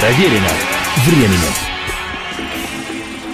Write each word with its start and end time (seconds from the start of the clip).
Проверено 0.00 0.48
временем. 1.04 1.52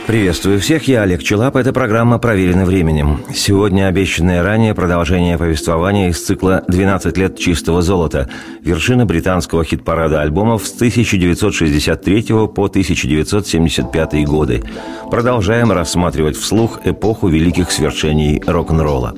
Приветствую 0.04 0.58
всех, 0.60 0.88
я 0.88 1.02
Олег 1.02 1.22
Челап, 1.22 1.54
это 1.54 1.72
программа 1.72 2.18
«Проверено 2.18 2.64
временем». 2.64 3.20
Сегодня 3.32 3.86
обещанное 3.86 4.42
ранее 4.42 4.74
продолжение 4.74 5.38
повествования 5.38 6.08
из 6.08 6.24
цикла 6.24 6.64
«12 6.68 7.18
лет 7.18 7.38
чистого 7.38 7.82
золота», 7.82 8.28
вершина 8.62 9.06
британского 9.06 9.64
хит-парада 9.64 10.22
альбомов 10.22 10.66
с 10.66 10.74
1963 10.74 12.22
по 12.48 12.64
1975 12.66 14.24
годы. 14.24 14.64
Продолжаем 15.08 15.70
рассматривать 15.70 16.36
вслух 16.36 16.80
эпоху 16.84 17.28
великих 17.28 17.70
свершений 17.70 18.42
рок-н-ролла. 18.44 19.14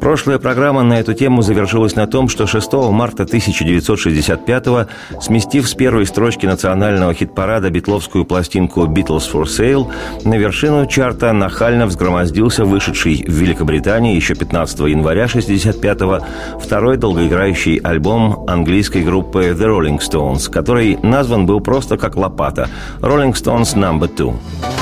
Прошлая 0.00 0.38
программа 0.38 0.82
на 0.82 0.98
эту 1.00 1.14
тему 1.14 1.42
завершилась 1.42 1.96
на 1.96 2.06
том, 2.06 2.28
что 2.28 2.46
6 2.46 2.72
марта 2.90 3.24
1965-го, 3.24 4.86
сместив 5.20 5.68
с 5.68 5.74
первой 5.74 6.06
строчки 6.06 6.46
национального 6.46 7.12
хит-парада 7.14 7.70
битловскую 7.70 8.24
пластинку 8.24 8.84
«Beatles 8.86 9.30
for 9.32 9.44
Sale», 9.44 9.90
на 10.24 10.34
вершину 10.34 10.86
чарта 10.86 11.32
нахально 11.32 11.86
взгромоздился 11.86 12.64
вышедший 12.64 13.24
в 13.26 13.32
Великобритании 13.32 14.16
еще 14.16 14.34
15 14.34 14.80
января 14.80 15.24
65-го 15.26 16.24
второй 16.58 16.96
долгоиграющий 16.96 17.76
альбом 17.76 18.44
английской 18.48 19.02
группы 19.02 19.48
The 19.48 19.66
Rolling 19.66 19.98
Stones, 19.98 20.50
который 20.50 20.98
назван 21.02 21.46
был 21.46 21.60
просто 21.60 21.96
как 21.96 22.16
лопата 22.16 22.68
«Rolling 23.00 23.32
Stones 23.32 23.74
No. 23.74 23.98
2». 23.98 24.79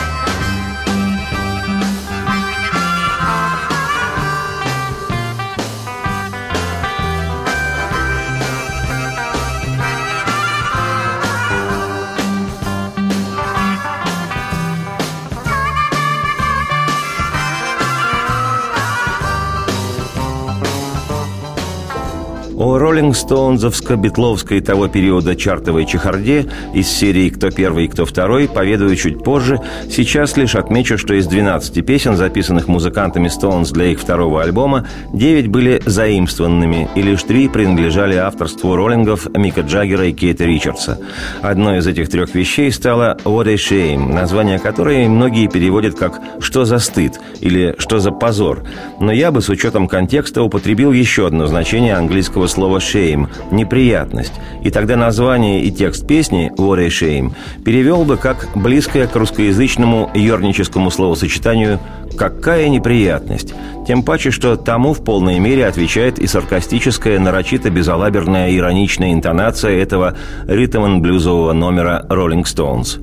О 22.98 23.00
роллингстоунзовско-битловской 23.00 24.60
того 24.60 24.88
периода 24.88 25.36
чартовой 25.36 25.86
чехарде 25.86 26.46
из 26.74 26.88
серии 26.88 27.28
«Кто 27.28 27.50
первый, 27.50 27.86
кто 27.86 28.04
второй» 28.04 28.48
поведаю 28.48 28.96
чуть 28.96 29.22
позже. 29.22 29.60
Сейчас 29.88 30.36
лишь 30.36 30.56
отмечу, 30.56 30.98
что 30.98 31.14
из 31.14 31.28
12 31.28 31.86
песен, 31.86 32.16
записанных 32.16 32.66
музыкантами 32.66 33.28
Стоунс 33.28 33.70
для 33.70 33.86
их 33.86 34.00
второго 34.00 34.42
альбома, 34.42 34.88
9 35.12 35.46
были 35.46 35.80
заимствованными, 35.86 36.88
и 36.96 37.02
лишь 37.02 37.22
три 37.22 37.48
принадлежали 37.48 38.16
авторству 38.16 38.74
роллингов 38.74 39.28
Мика 39.32 39.60
Джаггера 39.60 40.06
и 40.06 40.12
Кейта 40.12 40.44
Ричардса. 40.44 40.98
Одной 41.40 41.78
из 41.78 41.86
этих 41.86 42.08
трех 42.08 42.34
вещей 42.34 42.72
стала 42.72 43.16
«What 43.24 43.48
a 43.48 43.54
Shame», 43.54 44.12
название 44.12 44.58
которой 44.58 45.06
многие 45.06 45.46
переводят 45.46 45.94
как 45.96 46.20
«Что 46.40 46.64
за 46.64 46.80
стыд» 46.80 47.20
или 47.40 47.76
«Что 47.78 48.00
за 48.00 48.10
позор». 48.10 48.64
Но 48.98 49.12
я 49.12 49.30
бы 49.30 49.40
с 49.40 49.48
учетом 49.48 49.86
контекста 49.86 50.42
употребил 50.42 50.90
еще 50.90 51.28
одно 51.28 51.46
значение 51.46 51.94
английского 51.94 52.48
слова 52.48 52.80
«shame»– 52.94 53.28
«неприятность», 53.50 54.34
и 54.62 54.70
тогда 54.70 54.96
название 54.96 55.62
и 55.62 55.70
текст 55.70 56.06
песни 56.06 56.52
«What 56.56 56.80
a 56.80 56.88
shame» 56.88 57.32
перевел 57.64 58.04
бы 58.04 58.16
как 58.16 58.48
близкое 58.54 59.06
к 59.06 59.16
русскоязычному 59.16 60.10
ерническому 60.14 60.90
словосочетанию 60.90 61.78
«какая 62.16 62.68
неприятность», 62.68 63.54
тем 63.86 64.02
паче, 64.02 64.30
что 64.30 64.56
тому 64.56 64.92
в 64.92 65.02
полной 65.02 65.38
мере 65.38 65.66
отвечает 65.66 66.18
и 66.18 66.26
саркастическая, 66.26 67.18
нарочито 67.18 67.70
безалаберная 67.70 68.54
ироничная 68.54 69.12
интонация 69.12 69.78
этого 69.82 70.16
ритм-блюзового 70.46 71.52
номера 71.52 72.04
«Rolling 72.08 72.44
Stones». 72.44 73.00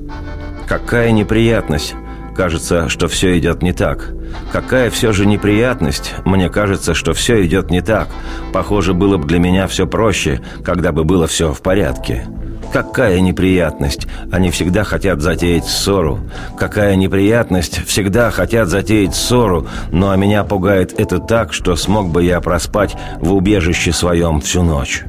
«Какая 0.67 1.11
неприятность!» 1.11 1.95
Кажется, 2.35 2.89
что 2.89 3.07
все 3.07 3.37
идет 3.37 3.61
не 3.63 3.71
так. 3.71 4.11
Какая 4.51 4.89
все 4.89 5.13
же 5.13 5.25
неприятность. 5.25 6.13
Мне 6.25 6.49
кажется, 6.49 6.93
что 6.93 7.13
все 7.13 7.45
идет 7.45 7.71
не 7.71 7.81
так. 7.81 8.09
Похоже, 8.51 8.93
было 8.93 9.17
бы 9.17 9.25
для 9.25 9.39
меня 9.39 9.67
все 9.67 9.87
проще, 9.87 10.41
когда 10.63 10.91
бы 10.91 11.05
было 11.05 11.27
все 11.27 11.53
в 11.53 11.61
порядке. 11.61 12.27
Какая 12.73 13.21
неприятность! 13.21 14.05
Они 14.33 14.51
всегда 14.51 14.83
хотят 14.83 15.21
затеять 15.21 15.65
ссору. 15.65 16.19
Какая 16.57 16.97
неприятность! 16.97 17.85
Всегда 17.85 18.31
хотят 18.31 18.67
затеять 18.67 19.15
ссору. 19.15 19.65
Ну 19.91 20.09
а 20.09 20.17
меня 20.17 20.43
пугает 20.43 20.93
это 20.99 21.19
так, 21.19 21.53
что 21.53 21.77
смог 21.77 22.09
бы 22.09 22.23
я 22.23 22.41
проспать 22.41 22.97
в 23.21 23.33
убежище 23.33 23.93
своем 23.93 24.41
всю 24.41 24.61
ночь. 24.61 25.05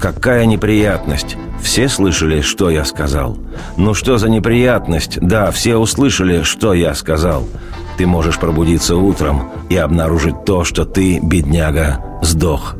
Какая 0.00 0.46
неприятность! 0.46 1.36
Все 1.62 1.88
слышали, 1.88 2.40
что 2.40 2.70
я 2.70 2.86
сказал? 2.86 3.36
Ну 3.76 3.92
что 3.92 4.16
за 4.16 4.30
неприятность? 4.30 5.18
Да, 5.20 5.50
все 5.50 5.76
услышали, 5.76 6.42
что 6.42 6.72
я 6.72 6.94
сказал. 6.94 7.46
Ты 7.98 8.06
можешь 8.06 8.38
пробудиться 8.38 8.96
утром 8.96 9.50
и 9.68 9.76
обнаружить 9.76 10.46
то, 10.46 10.64
что 10.64 10.86
ты, 10.86 11.20
бедняга, 11.20 12.02
сдох. 12.22 12.76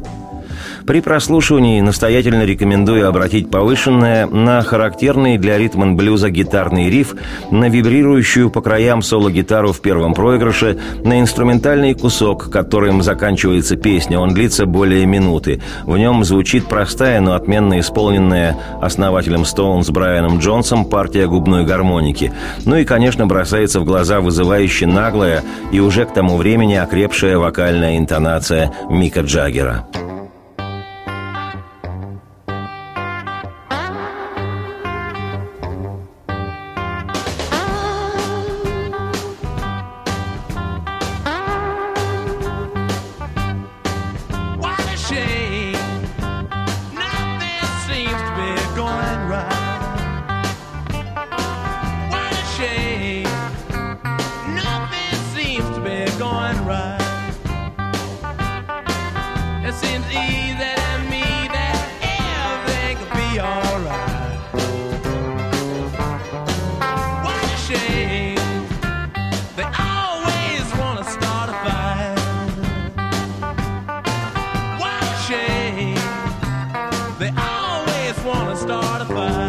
При 0.91 1.01
прослушивании 1.01 1.81
настоятельно 1.81 2.45
рекомендую 2.45 3.09
обратить 3.09 3.49
повышенное 3.49 4.27
на 4.27 4.61
характерный 4.63 5.39
для 5.39 5.57
ритм 5.57 5.95
блюза 5.95 6.31
гитарный 6.31 6.91
риф, 6.91 7.15
на 7.53 7.69
вибрирующую 7.69 8.51
по 8.51 8.61
краям 8.61 9.01
соло-гитару 9.01 9.73
в 9.73 9.81
первом 9.83 10.15
проигрыше, 10.15 10.81
на 11.05 11.21
инструментальный 11.21 11.95
кусок, 11.95 12.51
которым 12.51 13.03
заканчивается 13.03 13.77
песня. 13.77 14.19
Он 14.19 14.35
длится 14.35 14.67
более 14.67 15.07
минуты. 15.07 15.63
В 15.85 15.97
нем 15.97 16.25
звучит 16.25 16.67
простая, 16.67 17.21
но 17.21 17.35
отменно 17.35 17.79
исполненная 17.79 18.57
основателем 18.83 19.45
Стоунс 19.45 19.91
Брайаном 19.91 20.41
Джонсом 20.41 20.85
партия 20.85 21.29
губной 21.29 21.65
гармоники. 21.65 22.33
Ну 22.65 22.75
и, 22.75 22.85
конечно, 22.85 23.29
бросается 23.29 23.79
в 23.79 23.85
глаза 23.85 24.21
вызывающе 24.21 24.87
наглая 24.87 25.45
и 25.71 25.79
уже 25.79 26.05
к 26.05 26.13
тому 26.13 26.37
времени 26.37 26.75
окрепшая 26.75 27.39
вокальная 27.39 27.97
интонация 27.97 28.73
Мика 28.91 29.21
Джаггера. 29.21 29.87
start 78.61 79.01
a 79.01 79.05
fire. 79.07 79.40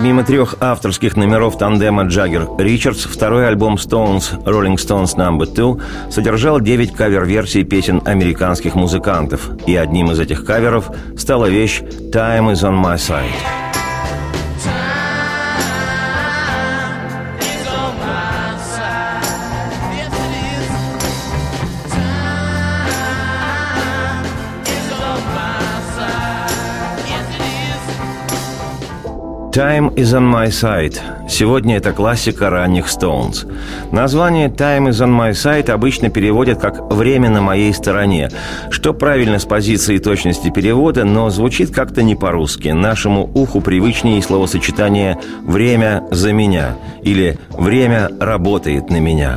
Помимо 0.00 0.24
трех 0.24 0.54
авторских 0.60 1.14
номеров 1.14 1.58
тандема 1.58 2.04
Джаггер-Ричардс, 2.04 3.06
второй 3.06 3.46
альбом 3.46 3.74
Stones 3.74 4.42
Rolling 4.46 4.76
Stones 4.76 5.14
No. 5.14 5.44
2 5.44 6.10
содержал 6.10 6.58
девять 6.58 6.94
кавер-версий 6.94 7.64
песен 7.64 8.00
американских 8.06 8.74
музыкантов, 8.76 9.50
и 9.66 9.76
одним 9.76 10.10
из 10.10 10.18
этих 10.18 10.46
каверов 10.46 10.90
стала 11.18 11.50
вещь 11.50 11.82
«Time 12.14 12.50
is 12.50 12.62
on 12.62 12.82
my 12.82 12.96
side». 12.96 13.59
«Time 29.52 29.92
is 29.96 30.14
on 30.14 30.32
my 30.32 30.46
side». 30.46 30.96
Сегодня 31.28 31.76
это 31.76 31.92
классика 31.92 32.50
ранних 32.50 32.86
Stones. 32.86 33.50
Название 33.90 34.46
«Time 34.46 34.90
is 34.90 35.04
on 35.04 35.10
my 35.10 35.32
side» 35.32 35.68
обычно 35.72 36.08
переводят 36.08 36.60
как 36.60 36.92
«время 36.92 37.30
на 37.30 37.42
моей 37.42 37.74
стороне», 37.74 38.30
что 38.70 38.94
правильно 38.94 39.40
с 39.40 39.44
позиции 39.46 39.98
точности 39.98 40.50
перевода, 40.50 41.04
но 41.04 41.30
звучит 41.30 41.74
как-то 41.74 42.04
не 42.04 42.14
по-русски. 42.14 42.68
Нашему 42.68 43.28
уху 43.34 43.60
привычнее 43.60 44.22
словосочетание 44.22 45.18
«время 45.42 46.04
за 46.12 46.32
меня» 46.32 46.76
или 47.02 47.36
«время 47.50 48.08
работает 48.20 48.88
на 48.88 49.00
меня». 49.00 49.36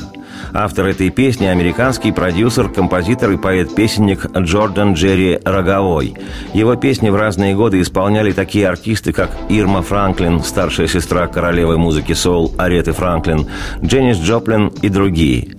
Автор 0.56 0.86
этой 0.86 1.10
песни– 1.10 1.46
американский 1.48 2.12
продюсер, 2.12 2.70
композитор 2.70 3.32
и 3.32 3.38
поэт-песенник 3.38 4.28
Джордан 4.38 4.94
Джерри 4.94 5.40
Роговой. 5.44 6.14
Его 6.54 6.76
песни 6.76 7.10
в 7.10 7.16
разные 7.16 7.56
годы 7.56 7.82
исполняли 7.82 8.34
такие 8.34 8.70
артисты, 8.70 9.14
как 9.14 9.32
Ирма 9.50 9.82
Франклин, 9.82 10.42
старшая 10.44 10.86
сестра 10.86 11.26
королевы 11.26 11.80
музыки 11.80 12.14
соул 12.14 12.54
Ареты 12.60 12.92
Франклин, 12.92 13.48
Дженнис 13.84 14.18
Джоплин 14.18 14.68
и 14.84 14.90
другие. 14.90 15.56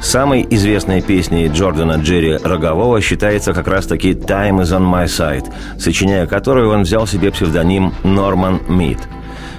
Самой 0.00 0.46
известной 0.48 1.02
песней 1.02 1.48
Джордана 1.48 1.94
Джерри 1.94 2.36
Рогового 2.36 3.00
считается 3.00 3.52
как 3.52 3.66
раз-таки 3.66 4.12
«Time 4.12 4.60
is 4.60 4.70
on 4.70 4.88
my 4.88 5.06
side», 5.06 5.52
сочиняя 5.76 6.26
которую 6.26 6.70
он 6.70 6.82
взял 6.82 7.08
себе 7.08 7.32
псевдоним 7.32 7.92
Норман 8.04 8.60
Мид– 8.68 8.98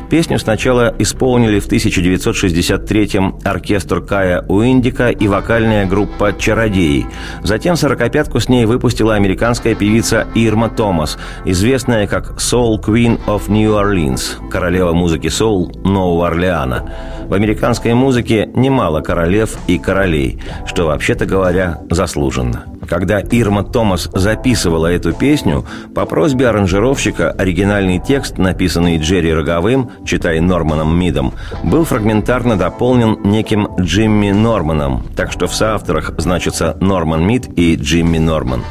Песню 0.09 0.39
сначала 0.39 0.94
исполнили 1.00 1.59
в 1.59 1.68
1963-м 1.68 3.39
оркестр 3.44 4.01
Кая 4.01 4.45
Уиндика 4.48 5.09
и 5.09 5.27
вокальная 5.27 5.86
группа 5.86 6.31
«Чародеи». 6.31 7.06
Затем 7.44 7.75
«Сорокопятку» 7.75 8.39
с 8.39 8.48
ней 8.48 8.65
выпустила 8.65 9.15
американская 9.15 9.75
певица 9.75 10.25
Ирма 10.33 10.69
Томас, 10.69 11.18
известная 11.44 12.07
как 12.07 12.38
«Soul 12.38 12.81
Queen 12.81 13.19
of 13.27 13.50
New 13.50 13.71
Orleans»– 13.74 14.50
королева 14.50 14.94
музыки 14.94 15.27
соул 15.27 15.71
Нового 15.83 16.27
Орлеана. 16.27 16.89
В 17.27 17.33
американской 17.33 17.94
музыке 17.94 18.50
немало 18.56 19.01
королев 19.01 19.57
и 19.68 19.77
королей, 19.77 20.39
что, 20.65 20.86
вообще-то 20.86 21.25
говоря, 21.25 21.81
заслуженно. 21.89 22.63
Когда 22.88 23.19
Ирма 23.19 23.65
Томас 23.65 24.10
записывала 24.13 24.88
эту 24.88 25.12
песню, 25.12 25.65
по 25.94 26.06
просьбе 26.06 26.48
аранжировщика 26.48 27.31
оригинальный 27.31 28.00
текст, 28.00 28.38
написанный 28.38 28.98
Джерри 28.98 29.33
Роговым, 29.33 29.92
читай 30.05 30.39
Норманом 30.39 30.97
Мидом, 30.97 31.33
был 31.63 31.85
фрагментарно 31.85 32.57
дополнен 32.57 33.17
неким 33.23 33.67
Джимми 33.79 34.31
Норманом, 34.31 35.05
так 35.15 35.31
что 35.31 35.47
в 35.47 35.55
соавторах 35.55 36.11
значится 36.17 36.77
Норман 36.81 37.25
Мид 37.25 37.47
и 37.57 37.75
Джимми 37.75 38.17
Норман. 38.17 38.63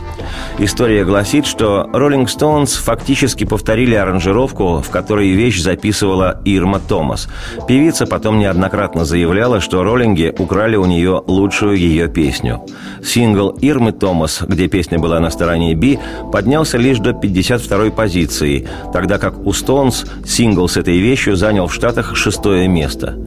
История 0.59 1.05
гласит, 1.05 1.47
что 1.47 1.89
Rolling 1.93 2.27
Stones 2.27 2.81
фактически 2.83 3.45
повторили 3.45 3.95
аранжировку, 3.95 4.81
в 4.81 4.91
которой 4.91 5.31
вещь 5.31 5.61
записывала 5.61 6.41
Ирма 6.45 6.81
Томас. 6.81 7.29
Певица 7.69 8.07
потом 8.07 8.39
неоднократно 8.39 9.05
заявляла, 9.05 9.61
что 9.61 9.83
роллинги 9.83 10.35
украли 10.39 10.77
у 10.77 10.87
нее 10.87 11.23
лучшую 11.27 11.77
ее 11.77 12.09
песню. 12.09 12.63
Сингл 13.05 13.51
Ирмы 13.61 13.93
Томас, 13.93 14.41
где 14.43 14.67
песня 14.69 14.99
была 14.99 15.21
на 15.21 15.31
стороне 15.31 15.75
Би, 15.75 15.99
поднялся 16.33 16.79
лишь 16.79 16.99
до 16.99 17.11
52-й 17.11 17.91
позиции, 17.91 18.67
тогда 18.93 19.19
как 19.19 19.39
у 19.39 19.51
Stones 19.51 20.09
сингл 20.27 20.69
с 20.69 20.77
этой 20.77 20.99
вещью 20.99 21.37
занял 21.37 21.67
в 21.67 21.75
Штатах 21.75 22.17
шестое 22.17 22.67
место. 22.67 23.19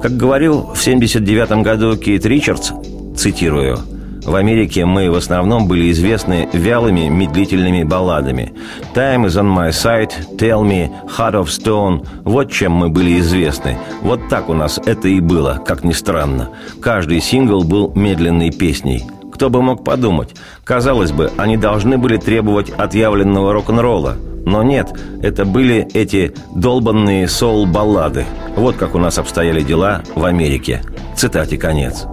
Как 0.00 0.16
говорил 0.16 0.70
в 0.74 0.82
79 0.82 1.62
году 1.62 1.96
Кейт 1.96 2.24
Ричардс, 2.24 2.70
цитирую– 3.16 3.78
в 4.28 4.34
Америке 4.34 4.84
мы 4.84 5.10
в 5.10 5.14
основном 5.14 5.66
были 5.66 5.90
известны 5.90 6.48
вялыми, 6.52 7.08
медлительными 7.08 7.82
балладами. 7.82 8.52
«Time 8.94 9.24
is 9.24 9.40
on 9.40 9.48
my 9.48 9.70
side», 9.70 10.12
«Tell 10.36 10.62
me», 10.62 10.90
«Heart 11.16 11.34
of 11.34 11.46
Stone»– 11.46 12.06
вот 12.24 12.52
чем 12.52 12.72
мы 12.72 12.90
были 12.90 13.18
известны. 13.20 13.78
Вот 14.02 14.28
так 14.28 14.50
у 14.50 14.54
нас 14.54 14.78
это 14.84 15.08
и 15.08 15.20
было, 15.20 15.62
как 15.66 15.82
ни 15.82 15.92
странно. 15.92 16.50
Каждый 16.82 17.20
сингл 17.20 17.64
был 17.64 17.90
медленной 17.94 18.50
песней. 18.50 19.04
Кто 19.32 19.48
бы 19.48 19.62
мог 19.62 19.82
подумать? 19.82 20.34
Казалось 20.64 21.12
бы, 21.12 21.30
они 21.38 21.56
должны 21.56 21.96
были 21.96 22.18
требовать 22.18 22.70
отъявленного 22.70 23.54
рок-н-ролла. 23.54 24.16
Но 24.44 24.62
нет, 24.62 24.88
это 25.22 25.44
были 25.46 25.88
эти 25.94 26.34
долбанные 26.54 27.28
соул-баллады. 27.28 28.24
Вот 28.56 28.76
как 28.76 28.94
у 28.94 28.98
нас 28.98 29.18
обстояли 29.18 29.62
дела 29.62 30.02
в 30.14 30.24
Америке. 30.24 30.82
Цитате 31.16 31.56
конец. 31.56 32.06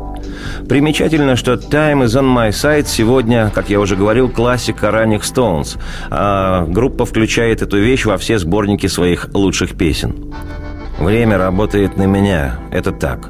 Примечательно, 0.67 1.35
что 1.35 1.53
«Time 1.53 2.03
is 2.03 2.19
on 2.19 2.35
my 2.35 2.49
side» 2.49 2.87
сегодня, 2.87 3.51
как 3.53 3.69
я 3.69 3.79
уже 3.79 3.95
говорил, 3.95 4.29
классика 4.29 4.91
ранних 4.91 5.21
Stones. 5.21 5.77
А 6.09 6.65
группа 6.65 7.05
включает 7.05 7.61
эту 7.61 7.77
вещь 7.77 8.05
во 8.05 8.17
все 8.17 8.39
сборники 8.39 8.87
своих 8.87 9.29
лучших 9.33 9.75
песен. 9.75 10.33
Время 10.97 11.37
работает 11.37 11.97
на 11.97 12.03
меня, 12.03 12.57
это 12.71 12.93
так. 12.93 13.29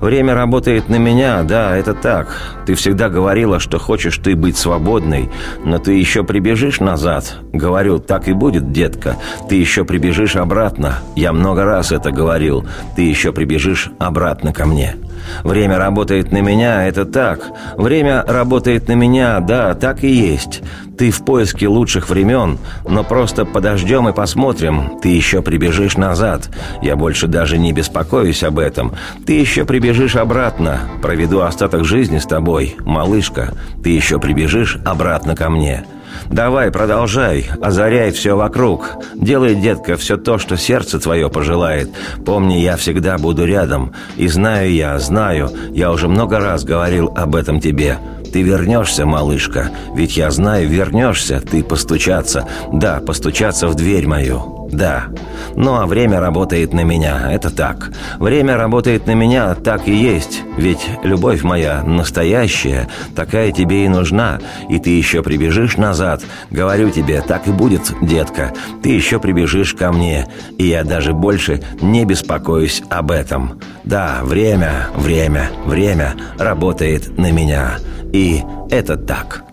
Время 0.00 0.34
работает 0.34 0.90
на 0.90 0.96
меня, 0.96 1.42
да, 1.44 1.74
это 1.74 1.94
так. 1.94 2.28
Ты 2.66 2.74
всегда 2.74 3.08
говорила, 3.08 3.58
что 3.58 3.78
хочешь 3.78 4.18
ты 4.18 4.36
быть 4.36 4.58
свободной, 4.58 5.30
но 5.64 5.78
ты 5.78 5.94
еще 5.94 6.24
прибежишь 6.24 6.78
назад. 6.78 7.38
Говорю, 7.52 8.00
так 8.00 8.28
и 8.28 8.32
будет, 8.32 8.70
детка. 8.70 9.16
Ты 9.48 9.54
еще 9.54 9.84
прибежишь 9.84 10.36
обратно. 10.36 10.98
Я 11.16 11.32
много 11.32 11.64
раз 11.64 11.90
это 11.90 12.10
говорил. 12.10 12.66
Ты 12.96 13.02
еще 13.02 13.32
прибежишь 13.32 13.90
обратно 13.98 14.52
ко 14.52 14.66
мне. 14.66 14.96
Время 15.44 15.78
работает 15.78 16.32
на 16.32 16.40
меня, 16.40 16.86
это 16.86 17.04
так. 17.04 17.40
Время 17.76 18.24
работает 18.26 18.88
на 18.88 18.92
меня, 18.92 19.40
да, 19.40 19.74
так 19.74 20.04
и 20.04 20.08
есть. 20.08 20.62
Ты 20.96 21.10
в 21.10 21.24
поиске 21.24 21.68
лучших 21.68 22.08
времен, 22.08 22.58
но 22.88 23.04
просто 23.04 23.44
подождем 23.44 24.08
и 24.08 24.14
посмотрим. 24.14 24.98
Ты 25.02 25.10
еще 25.10 25.42
прибежишь 25.42 25.96
назад. 25.96 26.48
Я 26.80 26.96
больше 26.96 27.26
даже 27.26 27.58
не 27.58 27.72
беспокоюсь 27.72 28.42
об 28.42 28.58
этом. 28.58 28.94
Ты 29.26 29.34
еще 29.34 29.64
прибежишь 29.64 30.16
обратно. 30.16 30.80
Проведу 31.02 31.40
остаток 31.40 31.84
жизни 31.84 32.18
с 32.18 32.24
тобой, 32.24 32.76
малышка. 32.80 33.52
Ты 33.82 33.90
еще 33.90 34.18
прибежишь 34.18 34.78
обратно 34.84 35.36
ко 35.36 35.50
мне. 35.50 35.84
Давай, 36.30 36.70
продолжай, 36.70 37.46
озаряй 37.60 38.10
все 38.10 38.36
вокруг. 38.36 38.96
Делай, 39.14 39.54
детка, 39.54 39.96
все 39.96 40.16
то, 40.16 40.38
что 40.38 40.56
сердце 40.56 40.98
твое 40.98 41.28
пожелает. 41.28 41.90
Помни, 42.24 42.54
я 42.54 42.76
всегда 42.76 43.18
буду 43.18 43.44
рядом. 43.44 43.92
И 44.16 44.28
знаю 44.28 44.72
я, 44.72 44.98
знаю, 44.98 45.50
я 45.72 45.90
уже 45.90 46.08
много 46.08 46.38
раз 46.38 46.64
говорил 46.64 47.12
об 47.16 47.36
этом 47.36 47.60
тебе. 47.60 47.98
Ты 48.32 48.42
вернешься, 48.42 49.06
малышка, 49.06 49.70
ведь 49.94 50.16
я 50.16 50.30
знаю, 50.30 50.68
вернешься, 50.68 51.40
ты 51.40 51.62
постучаться. 51.62 52.46
Да, 52.72 53.00
постучаться 53.00 53.68
в 53.68 53.74
дверь 53.74 54.06
мою. 54.06 54.56
Да. 54.70 55.06
Ну 55.54 55.74
а 55.74 55.86
время 55.86 56.20
работает 56.20 56.72
на 56.72 56.82
меня, 56.82 57.30
это 57.30 57.50
так. 57.50 57.92
Время 58.18 58.56
работает 58.56 59.06
на 59.06 59.14
меня, 59.14 59.54
так 59.54 59.88
и 59.88 59.94
есть. 59.94 60.42
Ведь 60.56 60.80
любовь 61.02 61.42
моя 61.42 61.82
настоящая, 61.82 62.88
такая 63.14 63.52
тебе 63.52 63.84
и 63.84 63.88
нужна. 63.88 64.40
И 64.68 64.78
ты 64.78 64.90
еще 64.90 65.22
прибежишь 65.22 65.76
назад. 65.76 66.22
Говорю 66.50 66.90
тебе, 66.90 67.22
так 67.22 67.46
и 67.46 67.52
будет, 67.52 67.92
детка. 68.02 68.52
Ты 68.82 68.90
еще 68.90 69.20
прибежишь 69.20 69.74
ко 69.74 69.92
мне. 69.92 70.26
И 70.58 70.64
я 70.64 70.84
даже 70.84 71.12
больше 71.12 71.62
не 71.80 72.04
беспокоюсь 72.04 72.82
об 72.90 73.10
этом. 73.10 73.60
Да, 73.84 74.20
время, 74.22 74.88
время, 74.96 75.50
время 75.64 76.14
работает 76.38 77.16
на 77.16 77.30
меня. 77.30 77.78
И 78.16 78.42
это 78.70 78.96
так. 78.96 79.45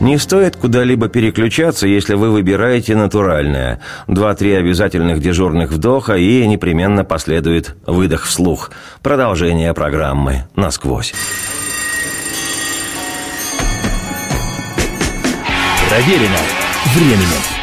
Не 0.00 0.16
стоит 0.16 0.56
куда-либо 0.56 1.08
переключаться, 1.08 1.86
если 1.86 2.14
вы 2.14 2.30
выбираете 2.30 2.96
натуральное. 2.96 3.80
Два-три 4.08 4.54
обязательных 4.54 5.20
дежурных 5.20 5.70
вдоха 5.70 6.16
и 6.16 6.46
непременно 6.46 7.04
последует 7.04 7.76
выдох 7.86 8.24
вслух. 8.24 8.70
Продолжение 9.02 9.74
программы 9.74 10.46
«Насквозь». 10.56 11.12
Проверено 15.90 16.38
временем. 16.94 17.59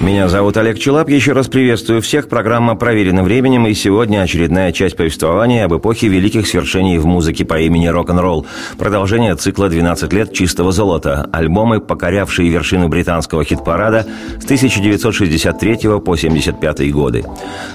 Меня 0.00 0.30
зовут 0.30 0.56
Олег 0.56 0.78
Челап. 0.78 1.10
Еще 1.10 1.32
раз 1.32 1.48
приветствую 1.48 2.00
всех. 2.00 2.30
Программа 2.30 2.74
«Проверена 2.74 3.22
временем» 3.22 3.66
и 3.66 3.74
сегодня 3.74 4.22
очередная 4.22 4.72
часть 4.72 4.96
повествования 4.96 5.66
об 5.66 5.74
эпохе 5.74 6.08
великих 6.08 6.46
свершений 6.46 6.96
в 6.96 7.04
музыке 7.04 7.44
по 7.44 7.60
имени 7.60 7.86
рок-н-ролл. 7.86 8.46
Продолжение 8.78 9.36
цикла 9.36 9.68
«12 9.68 10.14
лет 10.14 10.32
чистого 10.32 10.72
золота». 10.72 11.28
Альбомы, 11.34 11.80
покорявшие 11.80 12.48
вершину 12.48 12.88
британского 12.88 13.44
хит-парада 13.44 14.06
с 14.40 14.44
1963 14.44 15.76
по 15.76 16.12
1975 16.12 16.92
годы. 16.92 17.26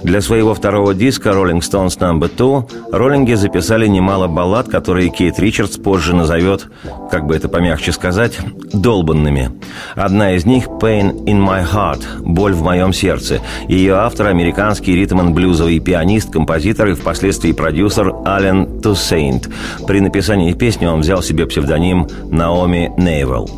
Для 0.01 0.19
своего 0.19 0.55
второго 0.55 0.95
диска 0.95 1.29
«Rolling 1.29 1.59
Stones 1.59 1.99
No. 1.99 2.19
2» 2.19 2.91
роллинги 2.91 3.35
записали 3.35 3.85
немало 3.85 4.27
баллад, 4.27 4.67
которые 4.67 5.09
Кейт 5.09 5.39
Ричардс 5.39 5.77
позже 5.77 6.15
назовет, 6.15 6.65
как 7.11 7.27
бы 7.27 7.35
это 7.35 7.49
помягче 7.49 7.91
сказать, 7.91 8.39
«долбанными». 8.73 9.51
Одна 9.93 10.33
из 10.33 10.47
них 10.47 10.65
«Pain 10.65 11.23
in 11.25 11.39
my 11.39 11.63
heart» 11.63 12.14
«Боль 12.19 12.53
в 12.53 12.63
моем 12.63 12.93
сердце». 12.93 13.41
Ее 13.67 13.95
автор– 13.95 14.27
американский 14.27 14.95
ритм-н-блюзовый 14.95 15.79
пианист, 15.79 16.31
композитор 16.31 16.89
и 16.89 16.93
впоследствии 16.93 17.51
продюсер 17.51 18.13
Ален 18.25 18.81
Туссейнт. 18.81 19.49
При 19.87 19.99
написании 19.99 20.53
песни 20.53 20.85
он 20.85 21.01
взял 21.01 21.21
себе 21.21 21.45
псевдоним 21.45 22.07
Наоми 22.29 22.91
Нейвелл. 22.97 23.49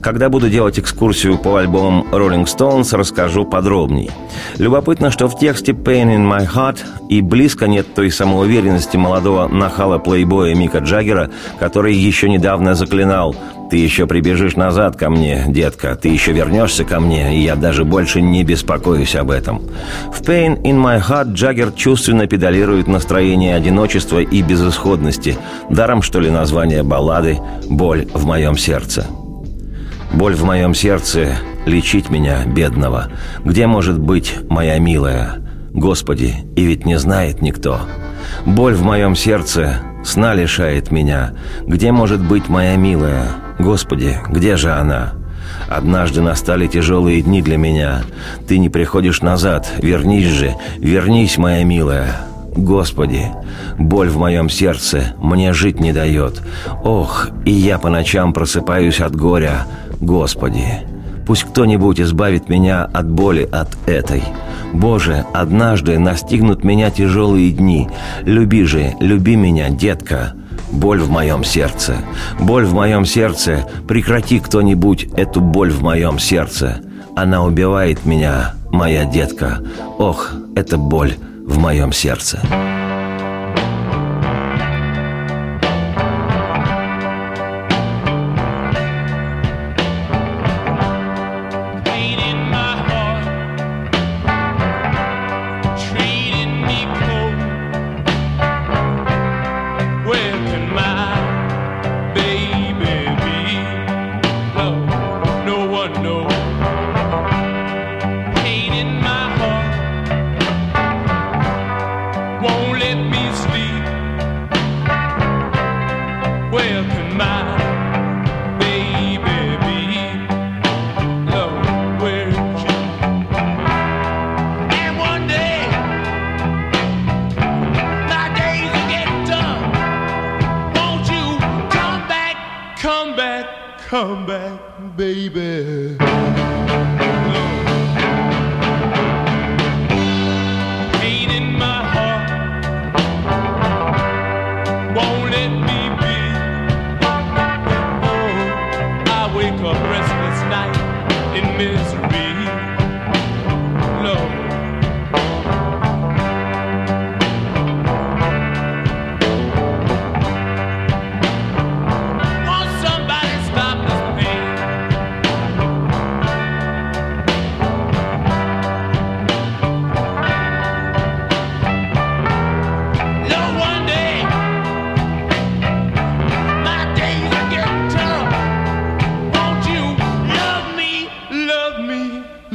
Когда 0.00 0.28
буду 0.28 0.48
делать 0.48 0.78
экскурсию 0.78 1.36
по 1.36 1.56
альбомам 1.56 2.06
Rolling 2.12 2.44
Stones, 2.44 2.96
расскажу 2.96 3.44
подробней. 3.44 4.10
Любопытно, 4.58 5.10
что 5.10 5.26
в 5.26 5.36
тексте 5.38 5.72
«Pain 5.72 6.14
in 6.14 6.30
my 6.30 6.48
heart» 6.48 6.78
и 7.08 7.20
близко 7.20 7.66
нет 7.66 7.92
той 7.94 8.10
самоуверенности 8.10 8.96
молодого 8.96 9.48
нахала 9.48 9.98
плейбоя 9.98 10.54
Мика 10.54 10.78
Джаггера, 10.78 11.30
который 11.58 11.94
еще 11.94 12.28
недавно 12.28 12.74
заклинал 12.74 13.34
«Ты 13.70 13.78
еще 13.78 14.06
прибежишь 14.06 14.54
назад 14.54 14.96
ко 14.96 15.10
мне, 15.10 15.44
детка, 15.48 15.96
ты 15.96 16.08
еще 16.08 16.32
вернешься 16.32 16.84
ко 16.84 17.00
мне, 17.00 17.36
и 17.36 17.42
я 17.42 17.56
даже 17.56 17.84
больше 17.84 18.22
не 18.22 18.44
беспокоюсь 18.44 19.16
об 19.16 19.30
этом». 19.30 19.62
В 20.12 20.22
«Pain 20.22 20.62
in 20.62 20.80
my 20.80 21.02
heart» 21.02 21.32
Джаггер 21.32 21.72
чувственно 21.72 22.26
педалирует 22.26 22.86
настроение 22.86 23.56
одиночества 23.56 24.20
и 24.20 24.42
безысходности, 24.42 25.36
даром, 25.68 26.02
что 26.02 26.20
ли, 26.20 26.30
название 26.30 26.82
баллады 26.82 27.38
«Боль 27.68 28.06
в 28.14 28.24
моем 28.24 28.56
сердце». 28.56 29.06
Боль 30.12 30.34
в 30.34 30.44
моем 30.44 30.72
сердце 30.74 31.36
лечить 31.66 32.08
меня, 32.08 32.44
бедного. 32.46 33.08
Где 33.44 33.66
может 33.66 33.98
быть 33.98 34.34
моя 34.48 34.78
милая? 34.78 35.42
Господи, 35.72 36.36
и 36.54 36.64
ведь 36.64 36.86
не 36.86 36.98
знает 36.98 37.42
никто. 37.42 37.80
Боль 38.46 38.74
в 38.74 38.82
моем 38.82 39.14
сердце 39.14 39.80
сна 40.04 40.34
лишает 40.34 40.90
меня. 40.90 41.34
Где 41.66 41.92
может 41.92 42.22
быть 42.22 42.48
моя 42.48 42.76
милая? 42.76 43.45
Господи, 43.58 44.18
где 44.28 44.56
же 44.56 44.72
она? 44.72 45.12
Однажды 45.68 46.20
настали 46.20 46.66
тяжелые 46.66 47.22
дни 47.22 47.42
для 47.42 47.56
меня. 47.56 48.02
Ты 48.46 48.58
не 48.58 48.68
приходишь 48.68 49.22
назад. 49.22 49.68
Вернись 49.78 50.28
же, 50.28 50.54
вернись, 50.78 51.38
моя 51.38 51.64
милая. 51.64 52.26
Господи, 52.56 53.26
боль 53.78 54.08
в 54.08 54.18
моем 54.18 54.48
сердце 54.48 55.14
мне 55.18 55.52
жить 55.52 55.80
не 55.80 55.92
дает. 55.92 56.40
Ох, 56.84 57.28
и 57.44 57.50
я 57.50 57.78
по 57.78 57.90
ночам 57.90 58.32
просыпаюсь 58.32 59.00
от 59.00 59.14
горя. 59.14 59.66
Господи, 60.00 60.66
пусть 61.26 61.44
кто-нибудь 61.44 62.00
избавит 62.00 62.48
меня 62.48 62.84
от 62.84 63.10
боли 63.10 63.48
от 63.50 63.68
этой. 63.86 64.22
Боже, 64.72 65.24
однажды 65.34 65.98
настигнут 65.98 66.64
меня 66.64 66.90
тяжелые 66.90 67.50
дни. 67.50 67.88
Люби 68.22 68.64
же, 68.64 68.94
люби 69.00 69.36
меня, 69.36 69.68
детка. 69.68 70.32
Боль 70.70 71.00
в 71.00 71.10
моем 71.10 71.44
сердце. 71.44 71.98
Боль 72.38 72.64
в 72.64 72.74
моем 72.74 73.04
сердце. 73.04 73.66
Прекрати 73.86 74.40
кто-нибудь 74.40 75.08
эту 75.16 75.40
боль 75.40 75.70
в 75.70 75.82
моем 75.82 76.18
сердце. 76.18 76.80
Она 77.14 77.44
убивает 77.44 78.04
меня, 78.04 78.54
моя 78.70 79.04
детка. 79.04 79.60
Ох, 79.98 80.32
это 80.54 80.76
боль 80.76 81.14
в 81.46 81.58
моем 81.58 81.92
сердце. 81.92 82.40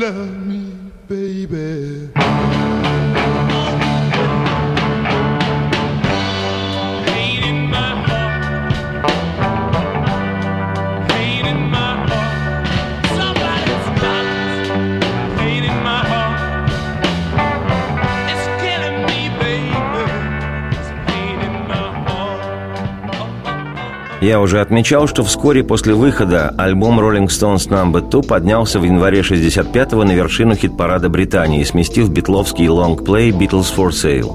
Love 0.02 0.48
me, 0.48 0.74
baby. 1.08 2.41
Я 24.22 24.40
уже 24.40 24.62
отмечал, 24.62 25.08
что 25.08 25.24
вскоре 25.24 25.64
после 25.64 25.96
выхода 25.96 26.54
альбом 26.56 27.00
Rolling 27.00 27.26
Stones 27.26 27.68
No. 27.70 28.08
2 28.08 28.22
поднялся 28.22 28.80
в 28.80 28.84
январе 28.84 29.22
65-го 29.22 30.04
на 30.04 30.12
вершину 30.12 30.56
хит-парада 30.56 31.10
Британии, 31.10 31.64
сместив 31.64 32.12
битловский 32.12 32.68
лонгплей 32.68 33.32
«Beatles 33.32 33.76
for 33.76 33.90
Sale». 33.90 34.32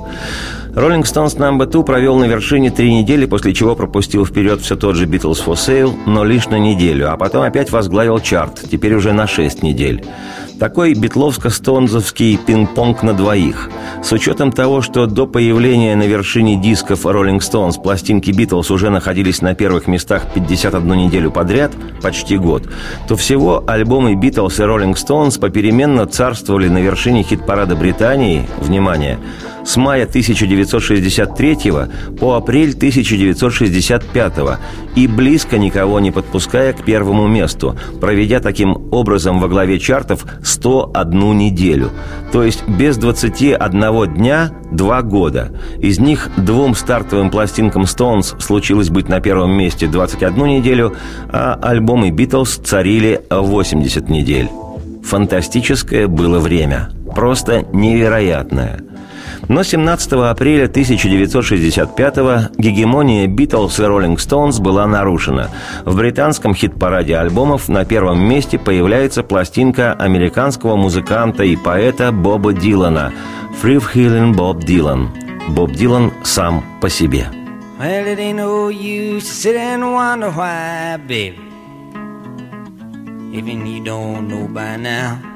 Rolling 0.75 1.05
Stones 1.05 1.39
No. 1.39 1.65
2 1.65 1.83
провел 1.85 2.17
на 2.17 2.25
вершине 2.25 2.71
три 2.71 2.93
недели, 2.93 3.27
после 3.27 3.55
чего 3.55 3.77
пропустил 3.77 4.27
вперед 4.27 4.61
все 4.61 4.75
тот 4.75 4.97
же 4.97 5.07
Beatles 5.07 5.39
for 5.47 5.55
Sale, 5.55 5.95
но 6.05 6.25
лишь 6.25 6.49
на 6.49 6.59
неделю, 6.59 7.13
а 7.13 7.17
потом 7.17 7.43
опять 7.43 7.71
возглавил 7.71 8.19
чарт, 8.19 8.61
теперь 8.69 8.93
уже 8.93 9.13
на 9.13 9.29
шесть 9.29 9.63
недель. 9.63 10.05
Такой 10.59 10.95
битловско-стонзовский 10.95 12.39
пинг-понг 12.39 13.03
на 13.03 13.13
двоих. 13.13 13.69
С 14.03 14.13
учетом 14.13 14.53
того, 14.53 14.81
что 14.81 15.07
до 15.07 15.27
появления 15.27 15.95
на 15.97 16.05
вершине 16.05 16.57
дисков 16.57 17.05
Rolling 17.05 17.41
Stones 17.41 17.81
пластинки 17.83 18.31
Битлз 18.31 18.71
уже 18.71 18.89
находились 18.89 19.43
на 19.43 19.55
первых 19.55 19.87
местах 19.87 20.33
51 20.33 20.87
неделю 20.95 21.31
подряд, 21.31 21.73
почти 22.01 22.39
год, 22.39 22.63
то 23.07 23.17
всего 23.17 23.65
альбомы 23.67 24.15
Битлз 24.15 24.61
и 24.61 24.63
Rolling 24.63 24.95
Stones 24.95 25.39
попеременно 25.39 26.07
царствовали 26.07 26.69
на 26.69 26.79
вершине 26.79 27.23
хит-парада 27.23 27.77
Британии, 27.77 28.49
внимание, 28.59 29.19
с 29.67 29.77
мая 29.77 30.05
1963 30.05 31.59
по 32.19 32.37
апрель 32.37 32.73
1965 32.73 34.33
и 34.95 35.07
близко 35.09 35.59
никого 35.59 35.99
не 35.99 36.13
подпуская 36.13 36.73
к 36.73 36.85
первому 36.85 37.27
месту, 37.27 37.77
проведя 38.01 38.41
таким 38.41 38.89
образом 38.93 39.41
во 39.41 39.49
главе 39.49 39.81
чартов 39.81 40.25
101 40.47 41.37
неделю, 41.37 41.91
то 42.33 42.43
есть 42.43 42.67
без 42.69 42.97
21 42.97 44.15
дня 44.15 44.53
два 44.71 45.03
года. 45.03 45.53
Из 45.79 45.99
них 45.99 46.31
двум 46.37 46.75
стартовым 46.75 47.31
пластинкам 47.31 47.83
Stones 47.83 48.41
случилось 48.41 48.91
быть 48.91 49.09
на 49.09 49.21
первом 49.21 49.53
месте 49.53 49.87
21 49.87 50.47
неделю, 50.47 50.95
а 51.31 51.59
альбомы 51.61 52.11
Beatles 52.11 52.63
царили 52.63 53.21
80 53.31 54.09
недель. 54.09 54.49
Фантастическое 55.05 56.09
было 56.09 56.39
время. 56.39 56.91
Просто 57.15 57.65
невероятное– 57.73 58.81
но 59.49 59.63
17 59.63 60.13
апреля 60.13 60.67
1965-го 60.67 62.53
гегемония 62.59 63.29
Битлз 63.29 63.79
и 63.79 63.83
Роллинг 63.83 64.21
Стоунс 64.21 64.59
была 64.59 64.87
нарушена. 64.87 65.51
В 65.85 65.97
британском 65.97 66.55
хит-параде 66.55 67.17
альбомов 67.17 67.69
на 67.69 67.85
первом 67.85 68.21
месте 68.21 68.59
появляется 68.59 69.23
пластинка 69.23 69.93
американского 69.93 70.77
музыканта 70.77 71.45
и 71.45 71.57
поэта 71.57 72.13
Боба 72.13 72.53
Дилана 72.53 73.13
«Free 73.63 73.83
Healing 73.95 74.35
Bob 74.35 74.61
Dylan». 74.61 75.09
Боб 75.49 75.73
Дилан 75.73 76.13
сам 76.25 76.65
по 76.81 76.89
себе. 76.89 77.29
Well, 77.79 78.07
it 78.07 78.19
ain't 78.19 78.39
no 78.39 78.69
use 78.69 79.25
to 79.25 79.35
sit 79.35 79.57
and 79.57 79.93
wonder 79.93 80.31
why, 80.31 80.97
baby. 80.97 81.39
Even 83.33 83.67
you 83.67 83.85
don't 83.85 84.29
know 84.29 84.49
by 84.49 84.77
now. 84.77 85.36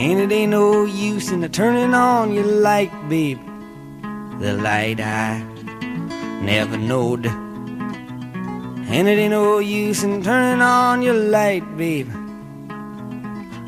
And 0.00 0.20
it 0.20 0.32
ain't 0.32 0.52
no 0.52 0.84
use 0.84 1.32
in 1.32 1.42
turning 1.48 1.92
on 1.92 2.32
your 2.32 2.44
light, 2.44 2.92
babe. 3.08 3.40
The 4.38 4.52
light 4.52 5.00
I 5.00 5.42
never 6.40 6.76
knowed. 6.76 7.26
And 7.26 9.08
it 9.08 9.18
ain't 9.18 9.32
no 9.32 9.58
use 9.58 10.04
in 10.04 10.22
turning 10.22 10.62
on 10.62 11.02
your 11.02 11.14
light, 11.14 11.76
babe. 11.76 12.08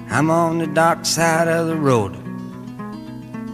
I'm 0.09 0.31
on 0.31 0.59
the 0.59 0.69
dark 0.69 1.05
side 1.05 1.49
of 1.49 1.66
the 1.66 1.75
road. 1.75 2.16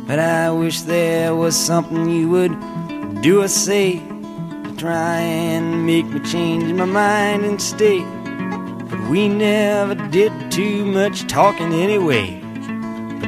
But 0.07 0.19
I 0.19 0.51
wish 0.51 0.83
there 0.83 1.35
was 1.35 1.57
something 1.57 2.11
you 2.11 2.29
would 2.29 3.23
do 3.23 3.41
or 3.41 3.49
say 3.49 4.01
to 4.01 4.75
try 4.77 5.21
and 5.21 5.87
make 5.87 6.05
me 6.05 6.21
change 6.21 6.71
my 6.75 6.85
mind 6.85 7.47
and 7.47 7.61
stay. 7.61 8.01
But 8.91 9.01
we 9.09 9.29
never 9.31 9.95
did 9.95 10.31
too 10.53 10.85
much 10.85 11.27
talking 11.27 11.73
anyway. 11.73 12.43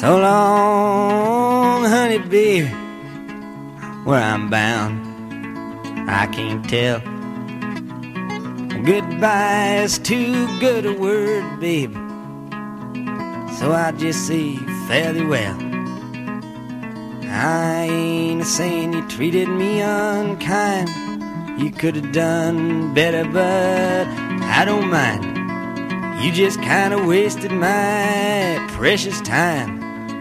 So 0.00 0.16
long, 0.18 1.84
honey, 1.84 2.16
baby, 2.16 2.68
where 4.04 4.22
I'm 4.22 4.48
bound, 4.48 4.98
I 6.08 6.26
can't 6.26 6.66
tell. 6.66 7.00
Goodbye 8.82 9.82
is 9.82 9.98
too 9.98 10.46
good 10.58 10.86
a 10.86 10.94
word, 10.94 11.60
baby. 11.60 11.92
So 13.58 13.72
I 13.74 13.92
just 13.94 14.26
say 14.26 14.56
fairly 14.88 15.26
well. 15.26 15.58
I 17.26 17.86
ain't 17.90 18.40
a 18.40 18.44
saying 18.46 18.94
you 18.94 19.06
treated 19.06 19.50
me 19.50 19.82
unkind. 19.82 20.88
You 21.60 21.70
could 21.70 21.96
have 21.96 22.12
done 22.12 22.94
better, 22.94 23.24
but 23.30 24.08
I 24.44 24.64
don't 24.64 24.88
mind. 24.88 26.24
You 26.24 26.32
just 26.32 26.58
kind 26.62 26.94
of 26.94 27.04
wasted 27.04 27.52
my 27.52 28.66
precious 28.70 29.20
time. 29.20 29.79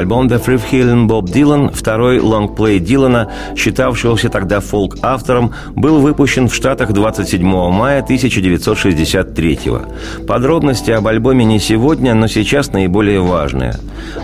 Альбом 0.00 0.28
«The 0.28 0.42
Free 0.42 0.62
Healing 0.72 1.06
Bob 1.06 1.24
Dylan», 1.24 1.74
второй 1.74 2.20
лонгплей 2.20 2.78
Дилана, 2.78 3.30
считавшегося 3.54 4.30
тогда 4.30 4.60
фолк-автором, 4.60 5.52
был 5.74 6.00
выпущен 6.00 6.48
в 6.48 6.54
Штатах 6.54 6.94
27 6.94 7.42
мая 7.70 8.02
1963 8.02 9.58
-го. 9.66 10.26
Подробности 10.26 10.90
об 10.90 11.06
альбоме 11.06 11.44
не 11.44 11.60
сегодня, 11.60 12.14
но 12.14 12.28
сейчас 12.28 12.72
наиболее 12.72 13.20
важные. 13.20 13.74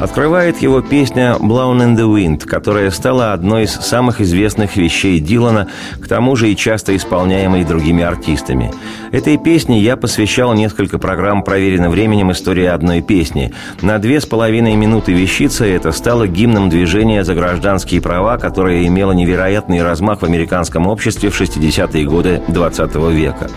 Открывает 0.00 0.62
его 0.62 0.80
песня 0.80 1.36
«Blown 1.38 1.78
in 1.82 1.94
the 1.94 2.10
Wind», 2.10 2.46
которая 2.46 2.90
стала 2.90 3.34
одной 3.34 3.64
из 3.64 3.72
самых 3.72 4.22
известных 4.22 4.76
вещей 4.76 5.20
Дилана, 5.20 5.68
к 6.00 6.08
тому 6.08 6.36
же 6.36 6.50
и 6.50 6.56
часто 6.56 6.96
исполняемой 6.96 7.64
другими 7.64 8.02
артистами. 8.02 8.72
Этой 9.12 9.36
песне 9.36 9.78
я 9.80 9.98
посвящал 9.98 10.54
несколько 10.54 10.98
программ 10.98 11.42
«Проверено 11.42 11.90
временем. 11.90 12.32
История 12.32 12.70
одной 12.70 13.02
песни». 13.02 13.52
На 13.82 13.98
две 13.98 14.22
с 14.22 14.26
половиной 14.26 14.74
минуты 14.74 15.12
вещица 15.12 15.65
это 15.70 15.92
стало 15.92 16.26
гимном 16.26 16.68
движения 16.68 17.24
за 17.24 17.34
гражданские 17.34 18.00
права, 18.00 18.38
которое 18.38 18.86
имело 18.86 19.12
невероятный 19.12 19.82
размах 19.82 20.22
в 20.22 20.24
американском 20.24 20.86
обществе 20.86 21.30
в 21.30 21.40
60-е 21.40 22.04
годы 22.04 22.42
20 22.48 22.94
века. 23.12 23.50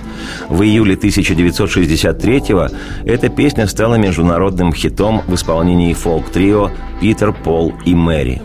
В 0.49 0.61
июле 0.63 0.95
1963-го 0.95 2.67
эта 3.05 3.29
песня 3.29 3.67
стала 3.67 3.95
международным 3.95 4.73
хитом 4.73 5.21
в 5.27 5.35
исполнении 5.35 5.93
фолк-трио 5.93 6.71
Питер, 7.01 7.33
Пол 7.33 7.73
и 7.85 7.95
Мэри. 7.95 8.41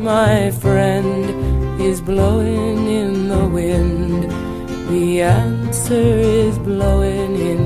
The 4.90 5.22
answer 5.22 6.18
is 6.20 6.58
blowing 6.58 7.34
in 7.40 7.63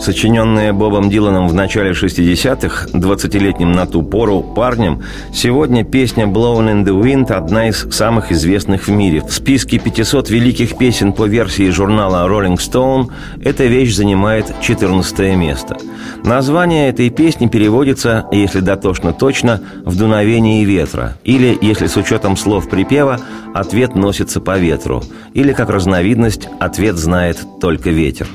Сочиненная 0.00 0.72
Бобом 0.72 1.10
Диланом 1.10 1.46
в 1.46 1.52
начале 1.52 1.90
60-х, 1.90 2.88
20-летним 2.94 3.70
на 3.70 3.84
ту 3.84 4.02
пору 4.02 4.42
парнем, 4.42 5.02
сегодня 5.30 5.84
песня 5.84 6.24
«Blown 6.24 6.72
in 6.72 6.84
the 6.86 6.98
Wind»– 6.98 7.30
одна 7.34 7.68
из 7.68 7.86
самых 7.92 8.32
известных 8.32 8.88
в 8.88 8.90
мире. 8.90 9.20
В 9.20 9.30
списке 9.30 9.78
500 9.78 10.30
великих 10.30 10.78
песен 10.78 11.12
по 11.12 11.26
версии 11.26 11.68
журнала 11.68 12.26
Rolling 12.26 12.56
Stone 12.56 13.10
эта 13.44 13.66
вещь 13.66 13.94
занимает 13.94 14.54
14 14.62 15.36
место. 15.36 15.76
Название 16.24 16.88
этой 16.88 17.10
песни 17.10 17.46
переводится, 17.46 18.24
если 18.32 18.60
дотошно 18.60 19.12
точно, 19.12 19.60
в 19.84 19.98
«дуновении 19.98 20.64
ветра», 20.64 21.18
или, 21.24 21.58
если 21.60 21.88
с 21.88 21.98
учетом 21.98 22.38
слов 22.38 22.70
припева, 22.70 23.20
«ответ 23.52 23.94
носится 23.94 24.40
по 24.40 24.58
ветру», 24.58 25.02
или, 25.34 25.52
как 25.52 25.68
разновидность, 25.68 26.48
«ответ 26.58 26.96
знает 26.96 27.38
только 27.60 27.90
ветер». 27.90 28.26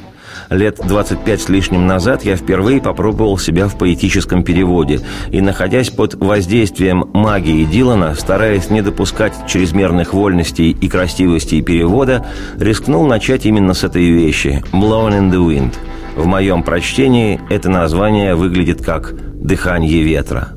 Лет 0.49 0.79
25 0.85 1.41
с 1.41 1.49
лишним 1.49 1.87
назад 1.87 2.23
я 2.23 2.35
впервые 2.35 2.81
попробовал 2.81 3.37
себя 3.37 3.67
в 3.67 3.77
поэтическом 3.77 4.43
переводе 4.43 5.01
и, 5.31 5.41
находясь 5.41 5.89
под 5.89 6.13
воздействием 6.15 7.09
магии 7.13 7.65
Дилана, 7.65 8.13
стараясь 8.15 8.69
не 8.69 8.81
допускать 8.81 9.33
чрезмерных 9.47 10.13
вольностей 10.13 10.71
и 10.71 10.87
красивостей 10.87 11.61
перевода, 11.61 12.25
рискнул 12.59 13.07
начать 13.07 13.45
именно 13.45 13.73
с 13.73 13.83
этой 13.83 14.09
вещи 14.09 14.63
«Blown 14.71 15.19
in 15.19 15.31
the 15.31 15.39
Wind». 15.39 15.73
В 16.15 16.25
моем 16.25 16.63
прочтении 16.63 17.41
это 17.49 17.69
название 17.69 18.35
выглядит 18.35 18.83
как 18.83 19.13
«дыхание 19.33 20.03
ветра». 20.03 20.49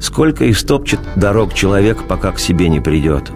Сколько 0.00 0.50
истопчет 0.50 1.00
дорог 1.14 1.54
человек, 1.54 2.04
пока 2.08 2.32
к 2.32 2.38
себе 2.38 2.68
не 2.68 2.80
придет. 2.80 3.30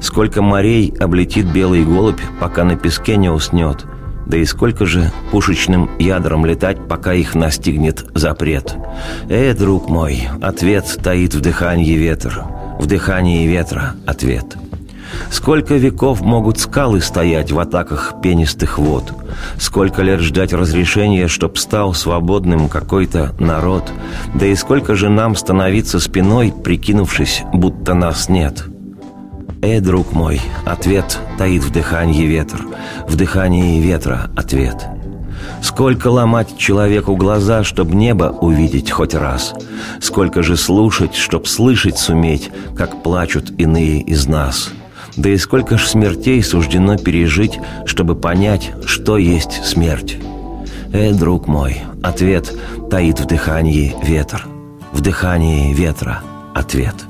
Сколько 0.00 0.42
морей 0.42 0.94
облетит 1.00 1.46
белый 1.46 1.84
голубь, 1.84 2.20
пока 2.38 2.64
на 2.64 2.76
песке 2.76 3.16
не 3.16 3.30
уснет. 3.30 3.86
Да 4.30 4.36
и 4.36 4.44
сколько 4.44 4.86
же 4.86 5.10
пушечным 5.32 5.90
ядром 5.98 6.46
летать, 6.46 6.86
пока 6.86 7.14
их 7.14 7.34
настигнет 7.34 8.06
запрет? 8.14 8.76
Э, 9.28 9.52
друг 9.54 9.88
мой, 9.88 10.28
ответ 10.40 10.86
стоит 10.86 11.34
в 11.34 11.40
дыхании 11.40 11.94
ветра. 11.94 12.46
В 12.78 12.86
дыхании 12.86 13.48
ветра 13.48 13.96
ответ. 14.06 14.56
Сколько 15.32 15.74
веков 15.74 16.20
могут 16.20 16.60
скалы 16.60 17.00
стоять 17.00 17.50
в 17.50 17.58
атаках 17.58 18.20
пенистых 18.22 18.78
вод? 18.78 19.12
Сколько 19.58 20.02
лет 20.02 20.20
ждать 20.20 20.52
разрешения, 20.52 21.26
чтоб 21.26 21.58
стал 21.58 21.92
свободным 21.92 22.68
какой-то 22.68 23.34
народ? 23.40 23.92
Да 24.36 24.46
и 24.46 24.54
сколько 24.54 24.94
же 24.94 25.08
нам 25.08 25.34
становиться 25.34 25.98
спиной, 25.98 26.54
прикинувшись, 26.62 27.42
будто 27.52 27.94
нас 27.94 28.28
нет?» 28.28 28.64
«Э, 29.62 29.80
друг 29.80 30.12
мой, 30.12 30.40
ответ 30.64 31.18
таит 31.36 31.62
в 31.62 31.70
дыхании 31.70 32.24
ветр, 32.24 32.64
в 33.06 33.16
дыхании 33.16 33.80
ветра 33.80 34.30
ответ». 34.36 34.86
Сколько 35.62 36.08
ломать 36.08 36.56
человеку 36.56 37.16
глаза, 37.16 37.64
чтоб 37.64 37.92
небо 37.92 38.36
увидеть 38.40 38.90
хоть 38.90 39.14
раз? 39.14 39.54
Сколько 40.00 40.42
же 40.42 40.56
слушать, 40.56 41.14
чтоб 41.14 41.46
слышать 41.46 41.98
суметь, 41.98 42.50
как 42.76 43.02
плачут 43.02 43.50
иные 43.58 44.00
из 44.00 44.26
нас? 44.26 44.70
Да 45.16 45.28
и 45.28 45.36
сколько 45.36 45.76
ж 45.76 45.86
смертей 45.86 46.42
суждено 46.42 46.96
пережить, 46.96 47.58
чтобы 47.84 48.14
понять, 48.14 48.70
что 48.86 49.18
есть 49.18 49.64
смерть? 49.64 50.16
Э, 50.92 51.12
друг 51.12 51.46
мой, 51.46 51.82
ответ 52.02 52.52
таит 52.90 53.20
в 53.20 53.26
дыхании 53.26 53.94
ветер, 54.02 54.46
в 54.92 55.00
дыхании 55.00 55.74
ветра 55.74 56.22
ответ– 56.54 56.94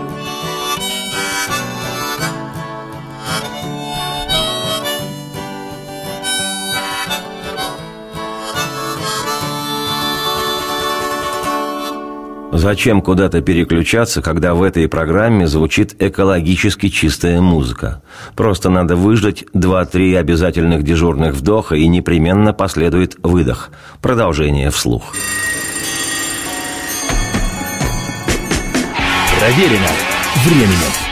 Зачем 12.53 13.01
куда-то 13.01 13.41
переключаться, 13.41 14.21
когда 14.21 14.53
в 14.53 14.61
этой 14.61 14.89
программе 14.89 15.47
звучит 15.47 15.95
экологически 15.99 16.89
чистая 16.89 17.39
музыка? 17.39 18.01
Просто 18.35 18.69
надо 18.69 18.97
выждать 18.97 19.45
2-3 19.53 20.17
обязательных 20.17 20.83
дежурных 20.83 21.33
вдоха 21.33 21.75
и 21.75 21.87
непременно 21.87 22.51
последует 22.51 23.15
выдох. 23.23 23.69
Продолжение 24.01 24.69
вслух. 24.69 25.15
Проверено 29.39 29.89
временем. 30.45 31.10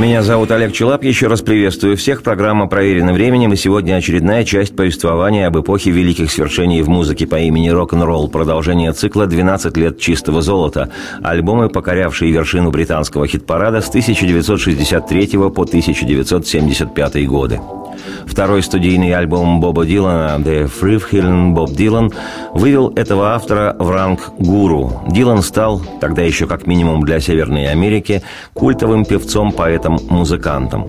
Меня 0.00 0.22
зовут 0.22 0.50
Олег 0.50 0.72
Челап. 0.72 1.04
Еще 1.04 1.26
раз 1.26 1.42
приветствую 1.42 1.94
всех. 1.94 2.22
Программа 2.22 2.68
«Проверена 2.68 3.12
временем». 3.12 3.52
И 3.52 3.56
сегодня 3.56 3.96
очередная 3.96 4.44
часть 4.44 4.74
повествования 4.74 5.46
об 5.46 5.60
эпохе 5.60 5.90
великих 5.90 6.30
свершений 6.30 6.80
в 6.80 6.88
музыке 6.88 7.26
по 7.26 7.38
имени 7.38 7.68
рок-н-ролл. 7.68 8.28
Продолжение 8.28 8.92
цикла 8.92 9.26
«12 9.26 9.78
лет 9.78 10.00
чистого 10.00 10.40
золота». 10.40 10.88
Альбомы, 11.22 11.68
покорявшие 11.68 12.32
вершину 12.32 12.70
британского 12.70 13.26
хит-парада 13.26 13.82
с 13.82 13.90
1963 13.90 15.26
по 15.50 15.64
1975 15.64 17.26
годы. 17.28 17.60
Второй 18.26 18.62
студийный 18.62 19.12
альбом 19.12 19.60
Боба 19.60 19.84
Дилана 19.84 20.40
«The 20.42 20.70
Frivhillen 20.70 21.54
Bob 21.54 21.76
Dylan» 21.76 22.14
вывел 22.54 22.92
этого 22.94 23.34
автора 23.34 23.76
в 23.78 23.90
ранг 23.90 24.30
гуру. 24.38 25.02
Дилан 25.08 25.42
стал, 25.42 25.82
тогда 26.00 26.22
еще 26.22 26.46
как 26.46 26.66
минимум 26.66 27.04
для 27.04 27.20
Северной 27.20 27.70
Америки, 27.70 28.22
культовым 28.54 29.04
певцом-поэтом-музыкантом. 29.90 30.88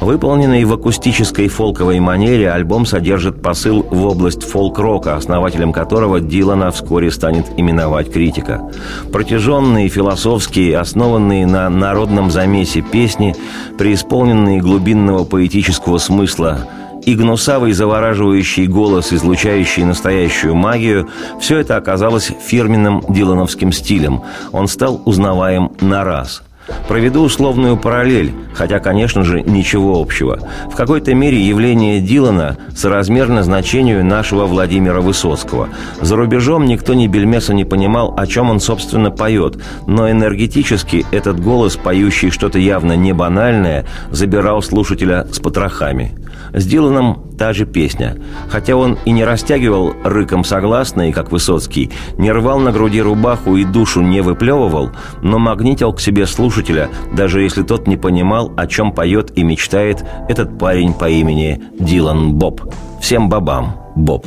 Выполненный 0.00 0.64
в 0.64 0.72
акустической 0.72 1.48
фолковой 1.48 2.00
манере, 2.00 2.50
альбом 2.50 2.86
содержит 2.86 3.42
посыл 3.42 3.82
в 3.82 4.06
область 4.06 4.42
фолк-рока, 4.42 5.16
основателем 5.16 5.72
которого 5.72 6.20
Дилана 6.20 6.70
вскоре 6.70 7.10
станет 7.10 7.46
именовать 7.56 8.12
критика. 8.12 8.70
Протяженные, 9.12 9.88
философские, 9.88 10.78
основанные 10.78 11.46
на 11.46 11.68
народном 11.68 12.30
замесе 12.30 12.80
песни, 12.80 13.34
преисполненные 13.78 14.60
глубинного 14.60 15.24
поэтического 15.24 15.98
смысла– 15.98 16.68
и 17.06 17.14
гнусавый 17.14 17.72
завораживающий 17.72 18.66
голос, 18.66 19.10
излучающий 19.14 19.84
настоящую 19.84 20.54
магию, 20.54 21.08
все 21.40 21.56
это 21.56 21.76
оказалось 21.76 22.30
фирменным 22.46 23.02
дилановским 23.08 23.72
стилем. 23.72 24.20
Он 24.52 24.68
стал 24.68 25.00
узнаваем 25.06 25.72
на 25.80 26.04
раз– 26.04 26.42
Проведу 26.88 27.22
условную 27.22 27.76
параллель, 27.76 28.34
хотя, 28.52 28.78
конечно 28.78 29.24
же, 29.24 29.42
ничего 29.42 30.00
общего. 30.00 30.38
В 30.70 30.76
какой-то 30.76 31.14
мере 31.14 31.40
явление 31.40 32.00
Дилана 32.00 32.56
соразмерно 32.74 33.42
значению 33.42 34.04
нашего 34.04 34.46
Владимира 34.46 35.00
Высоцкого. 35.00 35.68
За 36.00 36.16
рубежом 36.16 36.66
никто 36.66 36.94
ни 36.94 37.06
бельмеса 37.06 37.54
не 37.54 37.64
понимал, 37.64 38.14
о 38.16 38.26
чем 38.26 38.50
он, 38.50 38.60
собственно, 38.60 39.10
поет, 39.10 39.58
но 39.86 40.10
энергетически 40.10 41.06
этот 41.10 41.40
голос, 41.40 41.76
поющий 41.76 42.30
что-то 42.30 42.58
явно 42.58 42.96
не 42.96 43.12
банальное, 43.12 43.86
забирал 44.10 44.62
слушателя 44.62 45.26
с 45.32 45.38
потрохами. 45.38 46.12
С 46.52 46.64
Диланом 46.66 47.30
та 47.38 47.52
же 47.52 47.66
песня. 47.66 48.16
Хотя 48.48 48.76
он 48.76 48.98
и 49.04 49.10
не 49.10 49.24
растягивал 49.24 49.94
рыком 50.04 50.44
согласные, 50.44 51.12
как 51.12 51.32
Высоцкий, 51.32 51.90
не 52.18 52.32
рвал 52.32 52.58
на 52.58 52.72
груди 52.72 53.00
рубаху 53.00 53.56
и 53.56 53.64
душу 53.64 54.00
не 54.02 54.20
выплевывал, 54.20 54.90
но 55.22 55.38
магнитил 55.38 55.92
к 55.92 56.00
себе 56.00 56.26
слушателя, 56.26 56.90
даже 57.12 57.42
если 57.42 57.62
тот 57.62 57.86
не 57.86 57.96
понимал, 57.96 58.52
о 58.56 58.66
чем 58.66 58.92
поет 58.92 59.36
и 59.36 59.42
мечтает 59.42 60.04
этот 60.28 60.58
парень 60.58 60.94
по 60.94 61.08
имени 61.08 61.62
Дилан 61.78 62.34
Боб. 62.34 62.62
Всем 63.00 63.28
бабам, 63.28 63.76
Боб. 63.96 64.26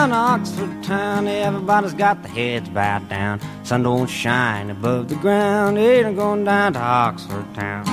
Town, 0.00 0.12
Oxford 0.12 0.82
town, 0.82 1.28
everybody's 1.28 1.92
got 1.92 2.22
their 2.22 2.32
heads 2.32 2.70
bowed 2.70 3.06
down. 3.10 3.38
Sun 3.64 3.82
don't 3.82 4.08
shine 4.08 4.70
above 4.70 5.10
the 5.10 5.14
ground, 5.16 5.76
it 5.76 6.06
ain't 6.06 6.16
going 6.16 6.44
down 6.44 6.72
to 6.72 6.78
Oxford 6.78 7.44
town. 7.54 7.84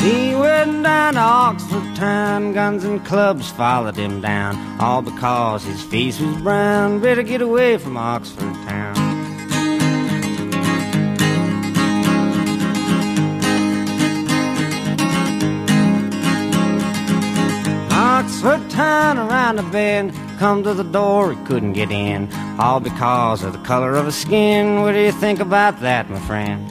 He 0.00 0.34
went 0.34 0.82
down 0.82 1.14
to 1.14 1.20
Oxford 1.20 1.94
town, 1.94 2.52
guns 2.52 2.82
and 2.82 3.04
clubs 3.04 3.48
followed 3.52 3.94
him 3.96 4.20
down, 4.20 4.80
all 4.80 5.02
because 5.02 5.62
his 5.62 5.80
face 5.84 6.18
was 6.18 6.36
brown. 6.38 7.00
Better 7.00 7.22
get 7.22 7.42
away 7.42 7.78
from 7.78 7.96
Oxford 7.96 8.54
town. 8.66 8.97
Oxford 18.28 18.68
town 18.68 19.16
around 19.16 19.56
the 19.56 19.62
bend. 19.62 20.12
Come 20.38 20.62
to 20.64 20.74
the 20.74 20.84
door, 20.84 21.32
he 21.32 21.44
couldn't 21.46 21.72
get 21.72 21.90
in. 21.90 22.30
All 22.58 22.78
because 22.78 23.42
of 23.42 23.54
the 23.54 23.58
color 23.60 23.94
of 23.94 24.04
his 24.04 24.16
skin. 24.16 24.82
What 24.82 24.92
do 24.92 25.00
you 25.00 25.12
think 25.12 25.40
about 25.40 25.80
that, 25.80 26.10
my 26.10 26.20
friend? 26.20 26.70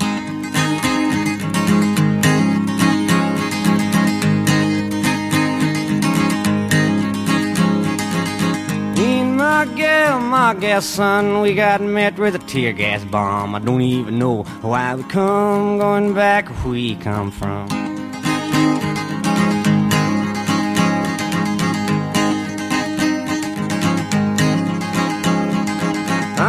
My 9.36 9.66
gal, 9.66 10.20
my 10.20 10.54
gal 10.54 10.82
son, 10.84 11.42
we 11.42 11.56
got 11.56 11.82
met 11.82 12.20
with 12.20 12.36
a 12.36 12.40
tear 12.40 12.72
gas 12.74 13.04
bomb. 13.04 13.56
I 13.56 13.60
don't 13.60 13.82
even 13.82 14.20
know 14.20 14.44
why 14.62 14.94
we 14.94 15.02
come, 15.04 15.80
going 15.80 16.14
back 16.14 16.48
where 16.50 16.74
we 16.74 16.96
come 16.98 17.32
from. 17.32 17.87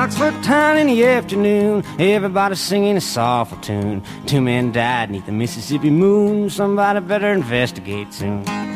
Oxford 0.09 0.43
town 0.43 0.79
in 0.79 0.87
the 0.87 1.05
afternoon, 1.05 1.85
everybody 1.99 2.55
singing 2.55 2.97
a 2.97 3.01
soulful 3.01 3.59
tune. 3.59 4.03
Two 4.25 4.41
men 4.41 4.73
died 4.73 5.11
neath 5.11 5.27
the 5.27 5.33
Mississippi 5.33 5.91
moon. 5.91 6.49
Somebody 6.49 7.01
better 7.01 7.31
investigate 7.31 8.15
soon. 8.15 8.68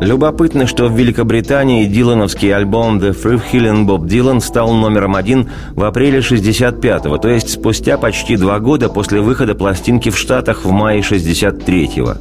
Любопытно, 0.00 0.68
что 0.68 0.86
в 0.86 0.96
Великобритании 0.96 1.84
дилановский 1.86 2.54
альбом 2.54 2.98
«The 2.98 3.20
Frivhillen 3.20 3.84
Bob 3.84 4.06
Dylan» 4.06 4.40
стал 4.40 4.72
номером 4.72 5.16
один 5.16 5.50
в 5.74 5.82
апреле 5.82 6.20
65-го, 6.20 7.18
то 7.18 7.28
есть 7.28 7.50
спустя 7.50 7.98
почти 7.98 8.36
два 8.36 8.60
года 8.60 8.88
после 8.88 9.20
выхода 9.20 9.56
пластинки 9.56 10.10
в 10.10 10.16
Штатах 10.16 10.64
в 10.64 10.70
мае 10.70 11.00
63-го. 11.00 12.14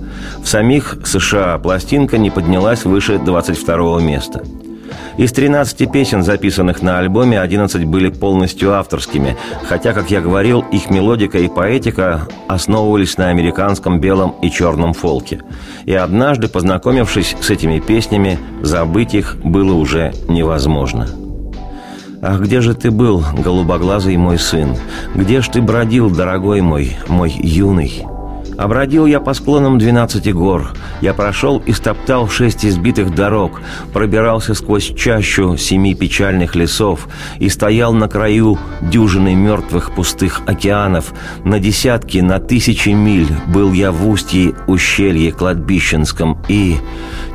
В 0.44 0.48
самих 0.48 0.98
США 1.06 1.60
пластинка 1.60 2.18
не 2.18 2.32
поднялась 2.32 2.84
выше 2.84 3.14
22-го 3.14 4.00
места. 4.00 4.42
Из 5.18 5.32
13 5.32 5.92
песен, 5.92 6.24
записанных 6.24 6.82
на 6.82 7.00
альбоме, 7.00 7.40
11 7.40 7.86
были 7.86 8.10
полностью 8.10 8.74
авторскими, 8.74 9.36
хотя, 9.68 9.94
как 9.94 10.12
я 10.12 10.22
говорил, 10.22 10.62
их 10.72 10.90
мелодика 10.90 11.40
и 11.40 11.48
поэтика 11.48 12.28
основывались 12.48 13.18
на 13.18 13.30
американском 13.30 14.00
белом 14.00 14.36
и 14.42 14.52
черном 14.52 14.94
фолке. 14.94 15.42
И 15.86 15.94
однажды, 15.94 16.48
познакомившись 16.48 17.36
с 17.40 17.50
этими 17.50 17.80
песнями, 17.80 18.38
забыть 18.62 19.14
их 19.14 19.38
было 19.44 19.74
уже 19.74 20.14
невозможно. 20.28 21.08
«Ах, 22.22 22.42
где 22.42 22.62
же 22.62 22.74
ты 22.74 22.90
был, 22.90 23.24
голубоглазый 23.38 24.18
мой 24.18 24.40
сын? 24.40 24.76
Где 25.14 25.42
ж 25.42 25.50
ты 25.50 25.62
бродил, 25.62 26.10
дорогой 26.10 26.62
мой, 26.62 26.98
мой 27.08 27.32
юный?» 27.32 28.06
Обродил 28.58 29.06
я 29.06 29.20
по 29.20 29.34
склонам 29.36 29.78
двенадцати 29.78 30.30
гор. 30.30 30.72
Я 31.00 31.14
прошел 31.14 31.62
и 31.64 31.74
стоптал 31.74 32.28
шесть 32.28 32.66
избитых 32.66 33.14
дорог, 33.14 33.62
пробирался 33.94 34.56
сквозь 34.56 34.94
чащу 34.96 35.58
семи 35.58 35.94
печальных 35.94 36.56
лесов 36.56 37.08
и 37.38 37.50
стоял 37.50 37.94
на 37.94 38.10
краю 38.10 38.58
дюжины 38.82 39.36
мертвых 39.36 39.94
пустых 39.94 40.42
океанов. 40.48 41.14
На 41.44 41.60
десятки, 41.60 42.18
на 42.18 42.40
тысячи 42.40 42.90
миль 42.90 43.30
был 43.48 43.74
я 43.74 43.92
в 43.92 44.08
устье 44.08 44.56
ущелье 44.68 45.32
кладбищенском 45.32 46.40
и... 46.48 46.78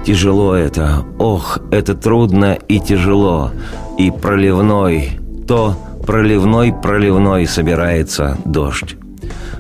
Тяжело 0.04 0.56
это, 0.56 1.04
ох, 1.20 1.60
это 1.70 1.94
трудно 1.94 2.54
и 2.66 2.80
тяжело, 2.80 3.52
и 3.96 4.10
проливной, 4.10 5.20
то 5.46 5.76
проливной-проливной 6.04 7.46
собирается 7.46 8.36
дождь. 8.44 8.96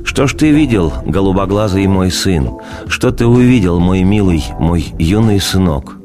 Что 0.04 0.26
ж 0.26 0.34
ты 0.34 0.50
видел, 0.50 0.92
голубоглазый 1.06 1.86
мой 1.86 2.10
сын? 2.10 2.50
Что 2.86 3.10
ты 3.12 3.26
увидел, 3.26 3.80
мой 3.80 4.02
милый, 4.02 4.44
мой 4.58 4.92
юный 4.98 5.40
сынок?» 5.40 6.01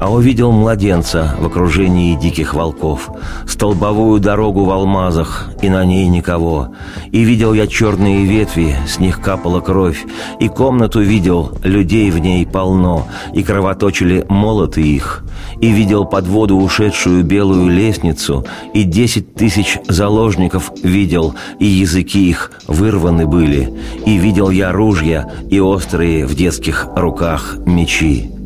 А 0.00 0.10
увидел 0.10 0.50
младенца 0.50 1.36
в 1.38 1.46
окружении 1.46 2.16
диких 2.16 2.54
волков, 2.54 3.10
столбовую 3.46 4.18
дорогу 4.18 4.64
в 4.64 4.70
алмазах, 4.70 5.50
и 5.62 5.68
на 5.68 5.84
ней 5.84 6.08
никого. 6.08 6.74
И 7.12 7.22
видел 7.22 7.52
я 7.52 7.66
черные 7.66 8.24
ветви, 8.24 8.74
с 8.88 8.98
них 8.98 9.20
капала 9.20 9.60
кровь, 9.60 10.04
и 10.40 10.48
комнату 10.48 11.00
видел, 11.00 11.52
людей 11.62 12.10
в 12.10 12.18
ней 12.18 12.46
полно, 12.46 13.06
и 13.34 13.42
кровоточили 13.42 14.24
молоты 14.28 14.80
их. 14.80 15.22
И 15.60 15.70
видел 15.70 16.06
под 16.06 16.26
воду 16.26 16.56
ушедшую 16.56 17.22
белую 17.22 17.70
лестницу, 17.70 18.46
и 18.72 18.84
десять 18.84 19.34
тысяч 19.34 19.78
заложников 19.86 20.72
видел, 20.82 21.34
и 21.58 21.66
языки 21.66 22.30
их 22.30 22.52
вырваны 22.66 23.26
были. 23.26 23.70
И 24.06 24.16
видел 24.16 24.48
я 24.48 24.72
ружья 24.72 25.30
и 25.50 25.60
острые 25.60 26.24
в 26.24 26.34
детских 26.34 26.88
руках 26.96 27.56
мечи. 27.66 28.39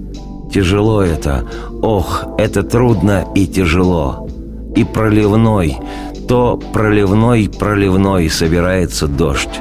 Тяжело 0.54 1.02
это, 1.02 1.44
ох, 1.82 2.26
это 2.38 2.62
трудно 2.62 3.26
и 3.34 3.44
тяжело. 3.44 4.28
И 4.76 4.84
проливной, 4.84 5.78
то 6.28 6.60
проливной-проливной 6.72 8.30
собирается 8.30 9.08
дождь. 9.08 9.60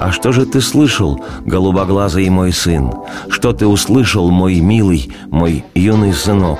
А 0.00 0.10
что 0.10 0.32
же 0.32 0.44
ты 0.44 0.60
слышал, 0.60 1.20
голубоглазый 1.46 2.28
мой 2.30 2.52
сын? 2.52 2.90
Что 3.28 3.52
ты 3.52 3.68
услышал, 3.68 4.28
мой 4.32 4.58
милый, 4.58 5.08
мой 5.28 5.64
юный 5.76 6.12
сынок? 6.12 6.58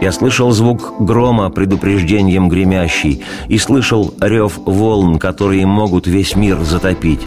Я 0.00 0.12
слышал 0.12 0.50
звук 0.50 0.94
грома, 1.00 1.50
предупреждением 1.50 2.48
гремящий, 2.48 3.22
и 3.48 3.58
слышал 3.58 4.12
рев 4.20 4.58
волн, 4.64 5.18
которые 5.18 5.66
могут 5.66 6.06
весь 6.06 6.36
мир 6.36 6.60
затопить. 6.62 7.20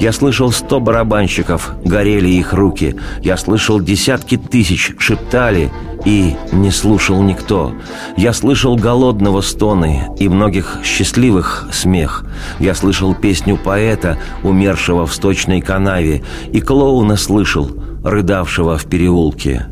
Я 0.00 0.12
слышал 0.12 0.50
сто 0.50 0.80
барабанщиков, 0.80 1.72
горели 1.84 2.28
их 2.28 2.52
руки. 2.52 2.96
Я 3.22 3.36
слышал 3.36 3.80
десятки 3.80 4.36
тысяч, 4.36 4.92
шептали, 4.98 5.70
и 6.04 6.36
не 6.52 6.70
слушал 6.70 7.22
никто. 7.22 7.72
Я 8.16 8.32
слышал 8.32 8.76
голодного 8.76 9.40
стоны 9.40 10.08
и 10.18 10.28
многих 10.28 10.80
счастливых 10.84 11.68
смех. 11.72 12.24
Я 12.58 12.74
слышал 12.74 13.14
песню 13.14 13.56
поэта, 13.56 14.18
умершего 14.42 15.06
в 15.06 15.14
сточной 15.14 15.60
канаве, 15.60 16.22
и 16.52 16.60
клоуна 16.60 17.16
слышал, 17.16 17.70
рыдавшего 18.04 18.76
в 18.76 18.84
переулке. 18.84 19.66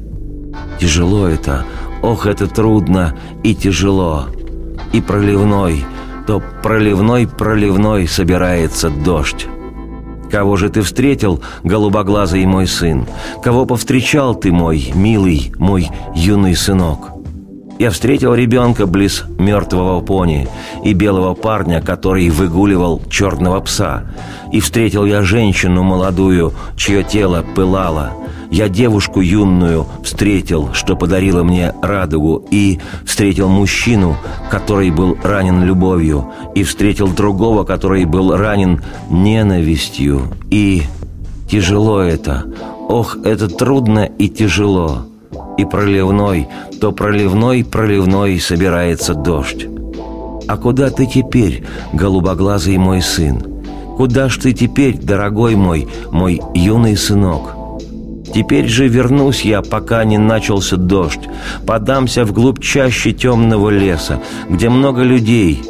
Тяжело 0.80 1.28
это, 1.28 1.64
Ох, 2.02 2.26
это 2.26 2.48
трудно 2.48 3.16
и 3.44 3.54
тяжело. 3.54 4.26
И 4.92 5.00
проливной, 5.00 5.84
то 6.26 6.42
проливной-проливной 6.62 8.08
собирается 8.08 8.90
дождь. 8.90 9.46
Кого 10.30 10.56
же 10.56 10.68
ты 10.68 10.82
встретил, 10.82 11.40
голубоглазый 11.62 12.44
мой 12.46 12.66
сын? 12.66 13.06
Кого 13.42 13.66
повстречал 13.66 14.34
ты, 14.34 14.50
мой 14.50 14.90
милый, 14.94 15.52
мой 15.58 15.90
юный 16.14 16.56
сынок? 16.56 17.12
Я 17.78 17.90
встретил 17.90 18.34
ребенка 18.34 18.86
близ 18.86 19.24
мертвого 19.38 20.00
пони 20.00 20.48
и 20.84 20.94
белого 20.94 21.34
парня, 21.34 21.82
который 21.82 22.30
выгуливал 22.30 23.02
черного 23.10 23.60
пса. 23.60 24.04
И 24.52 24.60
встретил 24.60 25.04
я 25.04 25.22
женщину 25.22 25.82
молодую, 25.82 26.52
чье 26.76 27.02
тело 27.02 27.44
пылало. 27.54 28.12
Я 28.52 28.68
девушку 28.68 29.22
юную 29.22 29.86
встретил, 30.04 30.74
что 30.74 30.94
подарила 30.94 31.42
мне 31.42 31.72
радугу, 31.80 32.44
и 32.50 32.80
встретил 33.06 33.48
мужчину, 33.48 34.18
который 34.50 34.90
был 34.90 35.16
ранен 35.22 35.64
любовью, 35.64 36.30
и 36.54 36.62
встретил 36.62 37.08
другого, 37.08 37.64
который 37.64 38.04
был 38.04 38.36
ранен 38.36 38.82
ненавистью. 39.08 40.28
И 40.50 40.82
тяжело 41.50 42.02
это, 42.02 42.44
ох, 42.90 43.16
это 43.24 43.48
трудно 43.48 44.04
и 44.04 44.28
тяжело 44.28 45.06
и 45.56 45.64
проливной, 45.64 46.46
то 46.78 46.92
проливной-проливной 46.92 48.38
собирается 48.38 49.14
дождь. 49.14 49.66
А 50.46 50.58
куда 50.58 50.90
ты 50.90 51.06
теперь, 51.06 51.64
голубоглазый 51.94 52.76
мой 52.76 53.00
сын? 53.00 53.42
Куда 53.96 54.28
ж 54.28 54.36
ты 54.36 54.52
теперь, 54.52 54.98
дорогой 54.98 55.56
мой, 55.56 55.88
мой 56.10 56.42
юный 56.54 56.98
сынок?» 56.98 57.61
Теперь 58.34 58.66
же 58.66 58.88
вернусь 58.88 59.42
я, 59.42 59.60
пока 59.60 60.04
не 60.04 60.18
начался 60.18 60.76
дождь, 60.76 61.28
подамся 61.66 62.24
вглубь 62.24 62.62
чаще 62.62 63.12
темного 63.12 63.68
леса, 63.68 64.20
где 64.48 64.70
много 64.70 65.02
людей, 65.02 65.62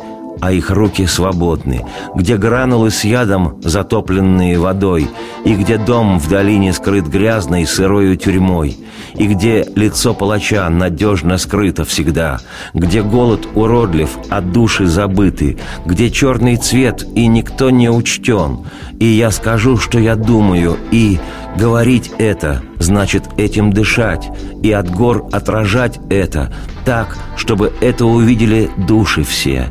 а 0.42 0.50
их 0.50 0.70
руки 0.70 1.06
свободны, 1.06 1.86
где 2.16 2.36
гранулы 2.36 2.90
с 2.90 3.04
ядом, 3.04 3.60
затопленные 3.62 4.58
водой, 4.58 5.08
и 5.44 5.54
где 5.54 5.78
дом 5.78 6.18
в 6.18 6.28
долине 6.28 6.72
скрыт 6.72 7.06
грязной 7.06 7.64
сырою 7.64 8.16
тюрьмой, 8.16 8.76
и 9.14 9.28
где 9.28 9.64
лицо 9.76 10.14
палача 10.14 10.68
надежно 10.68 11.38
скрыто 11.38 11.84
всегда, 11.84 12.40
где 12.74 13.04
голод 13.04 13.46
уродлив, 13.54 14.10
а 14.30 14.40
души 14.40 14.86
забыты, 14.86 15.58
где 15.86 16.10
черный 16.10 16.56
цвет 16.56 17.06
и 17.14 17.28
никто 17.28 17.70
не 17.70 17.88
учтен, 17.88 18.66
и 18.98 19.04
я 19.04 19.30
скажу, 19.30 19.76
что 19.76 20.00
я 20.00 20.16
думаю, 20.16 20.76
и 20.90 21.20
говорить 21.56 22.10
это 22.18 22.62
значит 22.80 23.22
этим 23.36 23.72
дышать, 23.72 24.28
и 24.60 24.72
от 24.72 24.90
гор 24.90 25.24
отражать 25.30 26.00
это 26.10 26.52
так, 26.84 27.16
чтобы 27.36 27.72
это 27.80 28.06
увидели 28.06 28.68
души 28.76 29.22
все» 29.22 29.70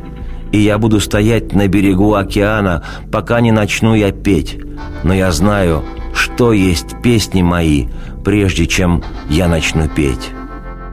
и 0.52 0.58
я 0.58 0.78
буду 0.78 1.00
стоять 1.00 1.54
на 1.54 1.66
берегу 1.66 2.14
океана, 2.14 2.84
пока 3.10 3.40
не 3.40 3.50
начну 3.50 3.94
я 3.94 4.12
петь. 4.12 4.58
Но 5.02 5.14
я 5.14 5.32
знаю, 5.32 5.82
что 6.14 6.52
есть 6.52 7.00
песни 7.02 7.42
мои, 7.42 7.86
прежде 8.24 8.66
чем 8.66 9.02
я 9.28 9.48
начну 9.48 9.88
петь. 9.88 10.30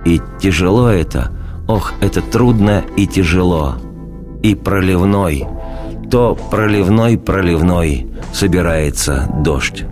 И 0.05 0.21
тяжело 0.39 0.89
это, 0.89 1.31
ох, 1.67 1.93
это 2.01 2.21
трудно 2.21 2.83
и 2.95 3.05
тяжело. 3.05 3.75
И 4.41 4.55
проливной, 4.55 5.45
то 6.09 6.37
проливной-проливной 6.49 8.07
собирается 8.33 9.29
дождь. 9.43 9.83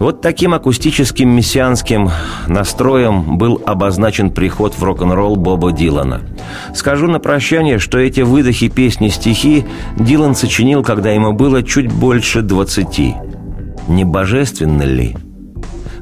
Вот 0.00 0.22
таким 0.22 0.54
акустическим 0.54 1.28
мессианским 1.28 2.10
настроем 2.48 3.36
был 3.36 3.62
обозначен 3.66 4.30
приход 4.30 4.72
в 4.72 4.82
рок-н-ролл 4.82 5.36
Боба 5.36 5.72
Дилана. 5.72 6.22
Скажу 6.74 7.06
на 7.06 7.20
прощание, 7.20 7.78
что 7.78 7.98
эти 7.98 8.22
выдохи 8.22 8.68
песни-стихи 8.68 9.66
Дилан 9.98 10.34
сочинил, 10.34 10.82
когда 10.82 11.10
ему 11.10 11.34
было 11.34 11.62
чуть 11.62 11.92
больше 11.92 12.40
двадцати. 12.40 13.14
Не 13.88 14.04
божественно 14.04 14.84
ли? 14.84 15.16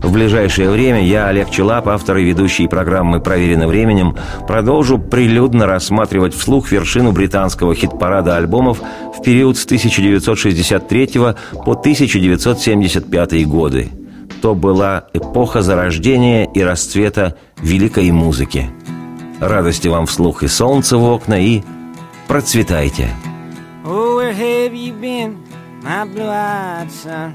В 0.02 0.12
ближайшее 0.12 0.70
время 0.70 1.04
я, 1.04 1.26
Олег 1.26 1.50
Челап, 1.50 1.88
автор 1.88 2.18
и 2.18 2.24
ведущий 2.24 2.68
программы 2.68 3.20
«Проверено 3.20 3.66
временем», 3.66 4.16
продолжу 4.46 4.98
прилюдно 4.98 5.66
рассматривать 5.66 6.34
вслух 6.34 6.70
вершину 6.70 7.12
британского 7.12 7.74
хит-парада 7.74 8.36
альбомов 8.36 8.80
в 9.16 9.22
период 9.22 9.56
с 9.56 9.64
1963 9.64 11.08
по 11.64 11.72
1975 11.72 13.46
годы. 13.46 13.88
То 14.40 14.54
была 14.54 15.06
эпоха 15.12 15.62
зарождения 15.62 16.44
и 16.44 16.62
расцвета 16.62 17.36
великой 17.60 18.10
музыки. 18.12 18.70
Радости 19.40 19.88
вам 19.88 20.06
вслух 20.06 20.44
и 20.44 20.48
солнце 20.48 20.96
в 20.96 21.04
окна, 21.04 21.40
и 21.40 21.62
процветайте! 22.28 23.08
Oh, 23.84 24.16
where 24.16 24.32
have 24.32 24.74
you 24.74 24.92
been, 25.00 25.38
my 25.82 26.04
blue-eyed 26.04 26.90
son? 26.90 27.34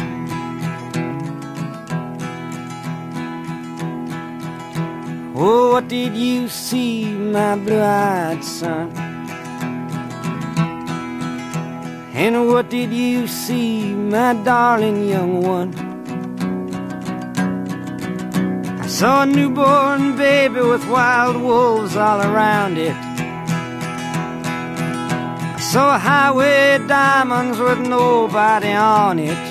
Oh, 5.43 5.71
what 5.71 5.87
did 5.87 6.15
you 6.15 6.47
see, 6.47 7.03
my 7.03 7.55
blue-eyed 7.55 8.43
son? 8.43 8.91
And 12.13 12.47
what 12.47 12.69
did 12.69 12.93
you 12.93 13.25
see, 13.25 13.91
my 13.91 14.35
darling 14.35 15.09
young 15.09 15.41
one? 15.41 15.73
I 18.83 18.85
saw 18.85 19.23
a 19.23 19.25
newborn 19.25 20.15
baby 20.15 20.61
with 20.61 20.87
wild 20.87 21.37
wolves 21.41 21.95
all 21.95 22.21
around 22.21 22.77
it. 22.77 22.95
I 25.57 25.59
saw 25.59 25.95
a 25.95 25.97
highway 25.97 26.77
diamonds 26.87 27.57
with 27.57 27.79
nobody 27.79 28.73
on 28.73 29.17
it. 29.17 29.50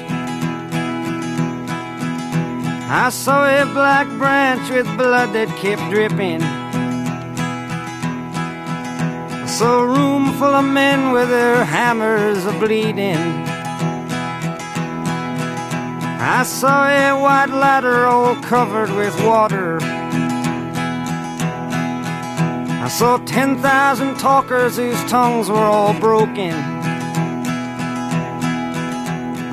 I 2.92 3.10
saw 3.10 3.46
a 3.46 3.64
black 3.66 4.08
branch 4.18 4.68
with 4.68 4.84
blood 4.96 5.32
that 5.34 5.46
kept 5.58 5.92
dripping. 5.92 6.42
I 9.32 9.46
saw 9.46 9.82
a 9.82 9.86
room 9.86 10.32
full 10.32 10.52
of 10.52 10.64
men 10.64 11.12
with 11.12 11.28
their 11.28 11.64
hammers 11.64 12.46
a 12.46 12.52
bleeding. 12.58 13.46
I 16.18 16.42
saw 16.42 16.88
a 16.88 17.12
white 17.22 17.50
ladder 17.50 18.06
all 18.06 18.34
covered 18.42 18.90
with 18.90 19.14
water. 19.24 19.78
I 22.82 22.88
saw 22.88 23.18
10,000 23.18 24.18
talkers 24.18 24.78
whose 24.78 25.00
tongues 25.04 25.48
were 25.48 25.58
all 25.58 25.94
broken. 26.00 26.79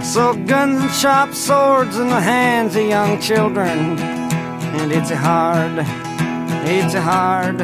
Saw 0.08 0.32
guns 0.34 0.82
and 0.82 0.92
sharp 0.92 1.34
swords 1.34 1.98
in 1.98 2.08
the 2.08 2.22
hands 2.22 2.78
of 2.78 2.84
young 2.88 3.20
children. 3.20 4.00
And 4.00 4.92
it's 4.94 5.12
a 5.12 5.18
hard, 5.18 5.86
it's 6.66 6.94
a 6.94 7.02
hard, 7.02 7.62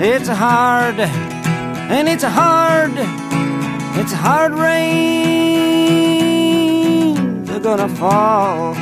it's 0.00 0.28
a 0.28 0.36
hard, 0.36 1.00
and 1.00 2.08
it's 2.08 2.22
a 2.22 2.30
hard, 2.30 2.92
it's 3.98 4.12
a 4.12 4.16
hard 4.16 4.52
rain. 4.54 5.08
They're 7.44 7.58
gonna 7.58 7.88
fall. 7.88 8.76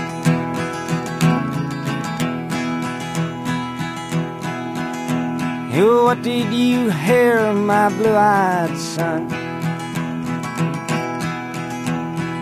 Oh, 5.79 6.05
what 6.05 6.20
did 6.22 6.53
you 6.53 6.91
hear, 6.91 7.55
my 7.55 7.89
blue-eyed 7.89 8.77
son? 8.77 9.45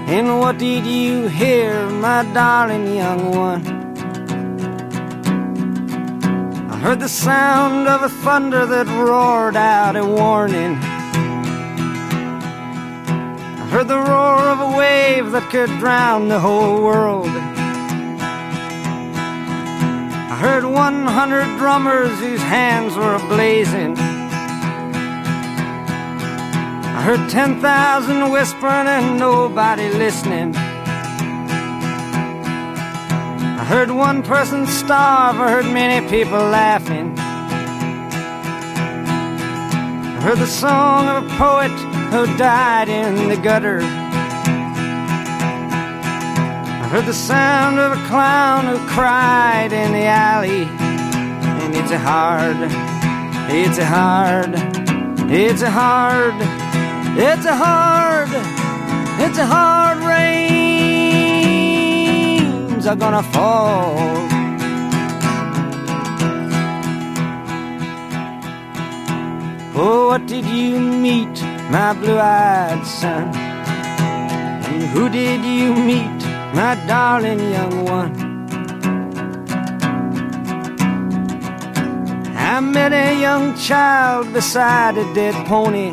And 0.07 0.39
what 0.39 0.59
did 0.59 0.85
you 0.85 1.29
hear, 1.29 1.89
my 1.89 2.25
darling 2.35 2.95
young 2.95 3.35
one? 3.35 3.67
I 6.71 6.77
heard 6.77 7.01
the 7.01 7.09
sound 7.09 7.89
of 7.89 8.03
a 8.03 8.11
thunder 8.11 8.67
that 8.67 8.87
roared 8.87 9.57
out 9.57 9.97
a 9.97 10.05
warning. 10.05 10.77
I 13.57 13.67
heard 13.71 13.89
the 13.89 13.97
roar 13.97 14.41
of 14.55 14.61
a 14.61 14.77
wave 14.77 15.33
that 15.33 15.51
could 15.51 15.71
drown 15.79 16.29
the 16.29 16.39
whole 16.39 16.83
world. 16.85 17.31
I 20.31 20.37
heard 20.39 20.65
100 20.65 21.59
drummers 21.59 22.19
whose 22.21 22.43
hands 22.43 22.95
were 22.95 23.17
ablazing. 23.17 24.14
I 27.05 27.07
heard 27.19 27.29
10,000 27.29 28.31
whispering 28.31 28.89
and 28.89 29.19
nobody 29.19 29.91
listening. 29.91 30.57
I 33.61 33.63
heard 33.69 33.91
one 33.91 34.23
person 34.23 34.67
starve, 34.67 35.37
I 35.39 35.51
heard 35.51 35.67
many 35.67 36.09
people 36.09 36.39
laughing. 36.39 37.15
I 40.17 40.21
heard 40.23 40.39
the 40.39 40.47
song 40.47 41.09
of 41.09 41.27
a 41.27 41.29
poet 41.37 41.73
who 42.11 42.25
died 42.39 42.89
in 42.89 43.29
the 43.29 43.37
gutter. 43.37 43.81
I 46.81 46.89
heard 46.91 47.05
the 47.05 47.13
sound 47.13 47.81
of 47.81 47.93
a 47.93 48.03
clown 48.07 48.65
who 48.65 48.79
cried 48.89 49.75
in 49.75 49.93
the 49.93 50.07
alley. 50.07 50.65
And 50.65 51.75
it's 51.75 51.91
a 51.91 51.99
hard, 51.99 52.57
it's 53.51 53.77
a 53.77 53.85
hard, 53.85 54.55
it's 55.31 55.61
a 55.61 55.71
hard, 55.71 56.64
it's 57.17 57.47
a 57.47 57.55
hard, 57.55 58.29
it's 59.21 59.39
a 59.39 59.47
hard 59.47 59.99
rains 59.99 60.45
are 62.87 62.97
gonna 62.97 63.23
fall. 63.23 63.95
Oh, 69.77 70.09
what 70.09 70.27
did 70.27 70.45
you 70.45 70.79
meet, 70.81 71.43
my 71.71 71.93
blue-eyed 71.95 72.87
son? 72.87 73.35
And 73.35 74.83
who 74.85 75.09
did 75.09 75.45
you 75.45 75.75
meet, 75.75 76.25
my 76.55 76.75
darling 76.87 77.41
young 77.41 77.85
one? 77.85 78.15
I 82.37 82.61
met 82.61 82.93
a 82.93 83.19
young 83.21 83.57
child 83.57 84.33
beside 84.33 84.97
a 84.97 85.05
dead 85.15 85.35
pony. 85.47 85.93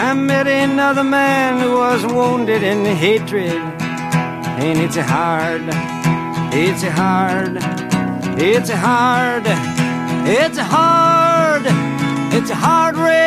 I 0.00 0.14
met 0.14 0.46
another 0.46 1.02
man 1.02 1.60
who 1.60 1.78
was 1.78 2.06
wounded 2.06 2.62
in 2.62 2.84
hatred. 2.84 3.50
And 3.50 4.78
it's 4.78 4.94
hard, 4.94 5.62
it's 6.54 6.84
hard, 6.84 7.56
it's 8.38 8.70
hard, 8.70 9.42
it's 10.24 10.58
hard, 10.58 11.62
it's 12.32 12.50
hard 12.50 12.96
rains 12.96 13.24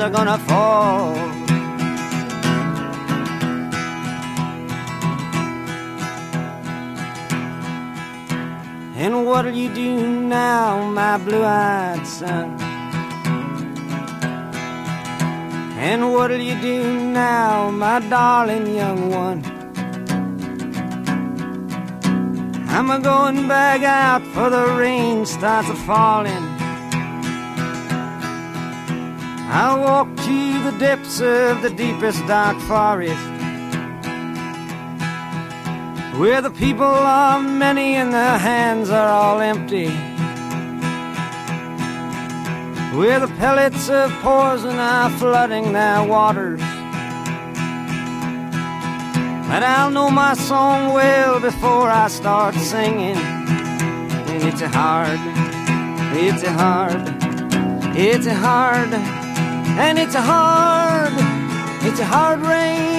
are 0.00 0.08
gonna 0.08 0.38
fall. 0.38 1.14
And 8.96 9.26
what'll 9.26 9.52
you 9.52 9.68
do 9.74 10.08
now, 10.08 10.90
my 10.90 11.18
blue-eyed 11.18 12.06
son? 12.06 12.61
And 15.84 16.12
what'll 16.12 16.40
you 16.40 16.54
do 16.60 17.10
now, 17.10 17.68
my 17.72 17.98
darling 18.08 18.72
young 18.72 19.10
one? 19.10 19.42
I'm 22.68 22.88
a 22.88 23.00
going 23.00 23.48
back 23.48 23.82
out 23.82 24.22
for 24.28 24.48
the 24.48 24.76
rain 24.78 25.26
starts 25.26 25.68
a 25.70 25.74
falling. 25.74 26.44
I'll 29.50 29.80
walk 29.80 30.06
to 30.18 30.70
the 30.70 30.78
depths 30.78 31.20
of 31.20 31.62
the 31.62 31.70
deepest 31.70 32.24
dark 32.28 32.58
forest. 32.60 33.26
Where 36.16 36.40
the 36.40 36.52
people 36.52 36.84
are 36.86 37.42
many 37.42 37.96
and 37.96 38.14
their 38.14 38.38
hands 38.38 38.88
are 38.88 39.08
all 39.08 39.40
empty. 39.40 40.11
Where 42.94 43.20
the 43.20 43.28
pellets 43.38 43.88
of 43.88 44.12
poison 44.20 44.78
are 44.78 45.08
flooding 45.18 45.72
their 45.72 46.04
waters. 46.04 46.60
And 49.52 49.64
I'll 49.64 49.90
know 49.90 50.10
my 50.10 50.34
song 50.34 50.92
well 50.92 51.40
before 51.40 51.88
I 51.88 52.08
start 52.08 52.54
singing. 52.54 53.16
And 53.16 54.42
it's 54.44 54.60
a 54.60 54.68
hard, 54.68 55.18
it's 56.16 56.42
a 56.42 56.52
hard, 56.52 57.02
it's 57.96 58.26
a 58.26 58.34
hard, 58.34 58.92
and 58.92 59.98
it's 59.98 60.14
a 60.14 60.22
hard, 60.22 61.12
it's 61.82 61.98
a 62.00 62.04
hard 62.04 62.40
rains 62.40 62.92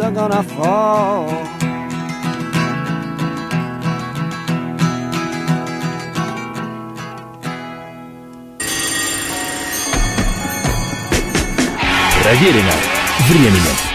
are 0.00 0.12
gonna 0.12 0.42
fall. 0.42 1.55
Проверено 12.26 12.72
временем. 13.28 13.85